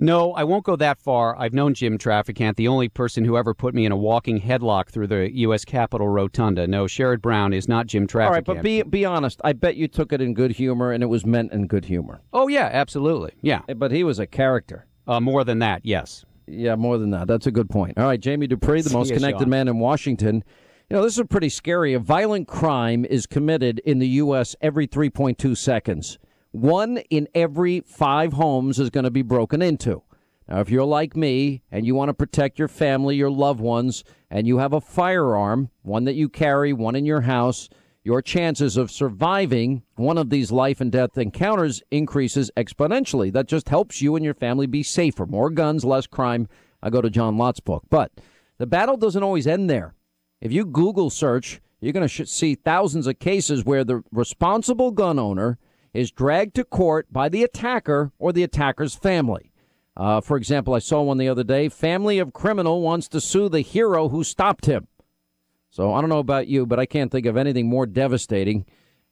No, 0.00 0.32
I 0.32 0.44
won't 0.44 0.64
go 0.64 0.76
that 0.76 0.98
far. 0.98 1.38
I've 1.38 1.52
known 1.52 1.74
Jim 1.74 1.98
Traficant, 1.98 2.56
the 2.56 2.68
only 2.68 2.88
person 2.88 3.22
who 3.22 3.36
ever 3.36 3.52
put 3.52 3.74
me 3.74 3.84
in 3.84 3.92
a 3.92 3.96
walking 3.96 4.40
headlock 4.40 4.88
through 4.88 5.08
the 5.08 5.30
U.S. 5.40 5.64
Capitol 5.66 6.08
Rotunda. 6.08 6.66
No, 6.66 6.86
Sherrod 6.86 7.20
Brown 7.20 7.52
is 7.52 7.68
not 7.68 7.86
Jim 7.86 8.06
Traficant. 8.06 8.26
All 8.26 8.32
right, 8.32 8.44
but 8.44 8.62
be 8.62 8.82
be 8.82 9.04
honest. 9.04 9.42
I 9.44 9.52
bet 9.52 9.76
you 9.76 9.88
took 9.88 10.12
it 10.14 10.22
in 10.22 10.32
good 10.32 10.52
humor, 10.52 10.90
and 10.90 11.02
it 11.02 11.06
was 11.06 11.26
meant 11.26 11.52
in 11.52 11.66
good 11.66 11.84
humor. 11.84 12.22
Oh 12.32 12.48
yeah, 12.48 12.70
absolutely, 12.72 13.32
yeah. 13.42 13.60
But 13.76 13.92
he 13.92 14.02
was 14.02 14.18
a 14.18 14.26
character. 14.26 14.86
Uh, 15.06 15.20
more 15.20 15.44
than 15.44 15.58
that, 15.58 15.84
yes. 15.84 16.24
Yeah, 16.46 16.76
more 16.76 16.96
than 16.96 17.10
that. 17.10 17.26
That's 17.26 17.46
a 17.46 17.50
good 17.50 17.68
point. 17.68 17.98
All 17.98 18.04
right, 18.04 18.20
Jamie 18.20 18.46
Dupree, 18.46 18.80
the 18.80 18.90
most 18.90 19.12
connected 19.12 19.48
man 19.48 19.68
in 19.68 19.78
Washington. 19.78 20.42
You 20.88 20.96
know, 20.96 21.02
this 21.02 21.18
is 21.18 21.24
pretty 21.28 21.50
scary. 21.50 21.92
A 21.94 22.00
violent 22.00 22.48
crime 22.48 23.04
is 23.04 23.26
committed 23.26 23.80
in 23.80 23.98
the 23.98 24.08
U.S. 24.08 24.56
every 24.60 24.88
3.2 24.88 25.56
seconds. 25.56 26.18
One 26.52 26.98
in 27.10 27.28
every 27.34 27.80
five 27.80 28.32
homes 28.32 28.78
is 28.80 28.90
going 28.90 29.04
to 29.04 29.10
be 29.10 29.22
broken 29.22 29.62
into. 29.62 30.02
Now, 30.48 30.60
if 30.60 30.68
you're 30.68 30.84
like 30.84 31.16
me 31.16 31.62
and 31.70 31.86
you 31.86 31.94
want 31.94 32.08
to 32.08 32.14
protect 32.14 32.58
your 32.58 32.66
family, 32.66 33.14
your 33.14 33.30
loved 33.30 33.60
ones, 33.60 34.02
and 34.30 34.48
you 34.48 34.58
have 34.58 34.72
a 34.72 34.80
firearm, 34.80 35.70
one 35.82 36.04
that 36.04 36.14
you 36.14 36.28
carry, 36.28 36.72
one 36.72 36.96
in 36.96 37.06
your 37.06 37.20
house, 37.20 37.68
your 38.02 38.20
chances 38.20 38.76
of 38.76 38.90
surviving 38.90 39.82
one 39.94 40.18
of 40.18 40.30
these 40.30 40.50
life 40.50 40.80
and 40.80 40.90
death 40.90 41.16
encounters 41.16 41.82
increases 41.92 42.50
exponentially. 42.56 43.32
That 43.32 43.46
just 43.46 43.68
helps 43.68 44.02
you 44.02 44.16
and 44.16 44.24
your 44.24 44.34
family 44.34 44.66
be 44.66 44.82
safer. 44.82 45.26
More 45.26 45.50
guns, 45.50 45.84
less 45.84 46.08
crime. 46.08 46.48
I 46.82 46.90
go 46.90 47.00
to 47.00 47.10
John 47.10 47.36
Lott's 47.36 47.60
book. 47.60 47.84
But 47.90 48.10
the 48.58 48.66
battle 48.66 48.96
doesn't 48.96 49.22
always 49.22 49.46
end 49.46 49.70
there. 49.70 49.94
If 50.40 50.50
you 50.50 50.64
Google 50.64 51.10
search, 51.10 51.60
you're 51.80 51.92
going 51.92 52.08
to 52.08 52.26
see 52.26 52.56
thousands 52.56 53.06
of 53.06 53.20
cases 53.20 53.64
where 53.64 53.84
the 53.84 54.02
responsible 54.10 54.90
gun 54.90 55.18
owner 55.18 55.58
is 55.92 56.10
dragged 56.10 56.54
to 56.56 56.64
court 56.64 57.12
by 57.12 57.28
the 57.28 57.42
attacker 57.42 58.12
or 58.18 58.32
the 58.32 58.42
attacker's 58.42 58.94
family. 58.94 59.50
Uh, 59.96 60.20
for 60.20 60.36
example, 60.36 60.74
I 60.74 60.78
saw 60.78 61.02
one 61.02 61.18
the 61.18 61.28
other 61.28 61.44
day. 61.44 61.68
Family 61.68 62.18
of 62.18 62.32
criminal 62.32 62.80
wants 62.80 63.08
to 63.08 63.20
sue 63.20 63.48
the 63.48 63.60
hero 63.60 64.08
who 64.08 64.24
stopped 64.24 64.66
him. 64.66 64.86
So 65.70 65.92
I 65.92 66.00
don't 66.00 66.10
know 66.10 66.18
about 66.18 66.48
you, 66.48 66.66
but 66.66 66.80
I 66.80 66.86
can't 66.86 67.12
think 67.12 67.26
of 67.26 67.36
anything 67.36 67.68
more 67.68 67.86
devastating. 67.86 68.66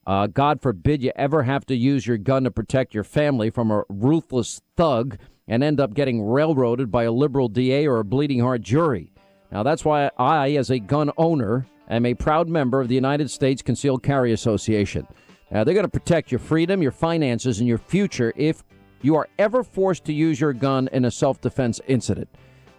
Uh, 0.06 0.26
God 0.26 0.62
forbid 0.62 1.02
you 1.02 1.12
ever 1.14 1.42
have 1.42 1.66
to 1.66 1.76
use 1.76 2.06
your 2.06 2.16
gun 2.16 2.44
to 2.44 2.50
protect 2.50 2.94
your 2.94 3.04
family 3.04 3.50
from 3.50 3.70
a 3.70 3.84
ruthless 3.88 4.62
thug 4.76 5.18
and 5.46 5.62
end 5.62 5.80
up 5.80 5.94
getting 5.94 6.22
railroaded 6.22 6.90
by 6.90 7.04
a 7.04 7.12
liberal 7.12 7.48
DA 7.48 7.86
or 7.86 7.98
a 7.98 8.04
bleeding 8.04 8.40
heart 8.40 8.62
jury. 8.62 9.12
Now, 9.52 9.62
that's 9.62 9.84
why 9.84 10.10
I, 10.18 10.52
as 10.52 10.70
a 10.70 10.78
gun 10.78 11.10
owner, 11.16 11.66
am 11.88 12.06
a 12.06 12.14
proud 12.14 12.48
member 12.48 12.80
of 12.80 12.88
the 12.88 12.94
United 12.94 13.30
States 13.30 13.62
Concealed 13.62 14.02
Carry 14.02 14.32
Association. 14.32 15.06
Now, 15.50 15.64
they're 15.64 15.74
going 15.74 15.86
to 15.86 15.90
protect 15.90 16.30
your 16.30 16.38
freedom, 16.38 16.82
your 16.82 16.92
finances, 16.92 17.58
and 17.58 17.68
your 17.68 17.78
future 17.78 18.32
if 18.36 18.64
you 19.00 19.16
are 19.16 19.28
ever 19.38 19.62
forced 19.62 20.04
to 20.06 20.12
use 20.12 20.40
your 20.40 20.52
gun 20.52 20.88
in 20.92 21.04
a 21.04 21.10
self 21.10 21.40
defense 21.40 21.80
incident. 21.86 22.28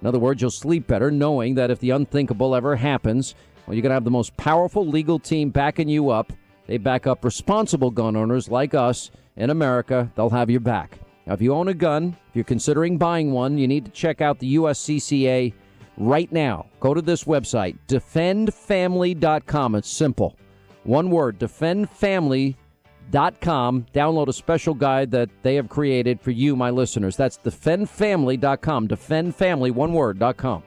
In 0.02 0.08
other 0.08 0.20
words, 0.20 0.42
you'll 0.42 0.52
sleep 0.52 0.88
better 0.88 1.12
knowing 1.12 1.56
that 1.56 1.72
if 1.72 1.80
the 1.80 1.90
unthinkable 1.90 2.56
ever 2.56 2.76
happens, 2.76 3.36
well, 3.66 3.76
you're 3.76 3.82
going 3.82 3.90
to 3.90 3.96
have 3.96 4.04
the 4.04 4.12
most 4.12 4.36
powerful 4.38 4.86
legal 4.86 5.20
team 5.20 5.50
backing 5.50 5.90
you 5.90 6.10
up. 6.10 6.32
They 6.68 6.78
back 6.78 7.08
up 7.08 7.26
responsible 7.26 7.92
gun 7.92 8.16
owners 8.16 8.50
like 8.50 8.74
us 8.74 9.12
in 9.36 9.50
America. 9.50 10.12
They'll 10.16 10.30
have 10.30 10.50
your 10.50 10.60
back. 10.60 11.00
Now, 11.26 11.34
if 11.34 11.42
you 11.42 11.54
own 11.54 11.68
a 11.68 11.74
gun, 11.74 12.16
if 12.30 12.36
you're 12.36 12.44
considering 12.44 12.98
buying 12.98 13.32
one, 13.32 13.58
you 13.58 13.68
need 13.68 13.86
to 13.86 13.92
check 13.92 14.22
out 14.22 14.40
the 14.40 14.56
USCCA 14.56 15.54
right 15.98 16.32
now. 16.32 16.68
Go 16.80 16.94
to 16.94 17.02
this 17.02 17.26
website, 17.26 17.78
defendfamily.com. 17.88 19.76
It's 19.76 19.90
simple. 19.90 20.36
One 20.84 21.10
word, 21.12 21.38
defendfamily.com. 23.12 23.86
Download 23.94 24.28
a 24.28 24.34
special 24.34 24.74
guide 24.74 25.12
that 25.12 25.30
they 25.44 25.56
have 25.56 25.70
created 25.70 26.22
for 26.22 26.32
you, 26.32 26.56
my 26.56 26.70
listeners. 26.70 27.16
That's 27.16 27.38
defendfamily.com. 27.38 28.88
Defendfamily, 28.88 29.72
one 29.72 29.94
word.com. 29.94 30.64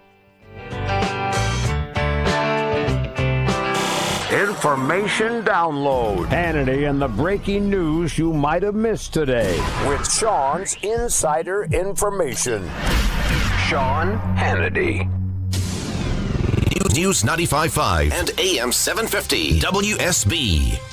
Information 4.32 5.42
download. 5.42 6.26
Hannity 6.28 6.88
and 6.88 7.02
the 7.02 7.08
breaking 7.08 7.68
news 7.68 8.16
you 8.16 8.32
might 8.32 8.62
have 8.62 8.75
missed 8.75 9.12
today 9.12 9.58
with 9.87 10.11
Sean's 10.11 10.76
insider 10.82 11.64
information. 11.64 12.62
Sean 13.68 14.18
Hannity. 14.37 15.11
News 16.94 17.22
95.5 17.22 18.12
and 18.12 18.30
AM 18.38 18.70
750 18.70 19.61
WSB. 19.61 20.91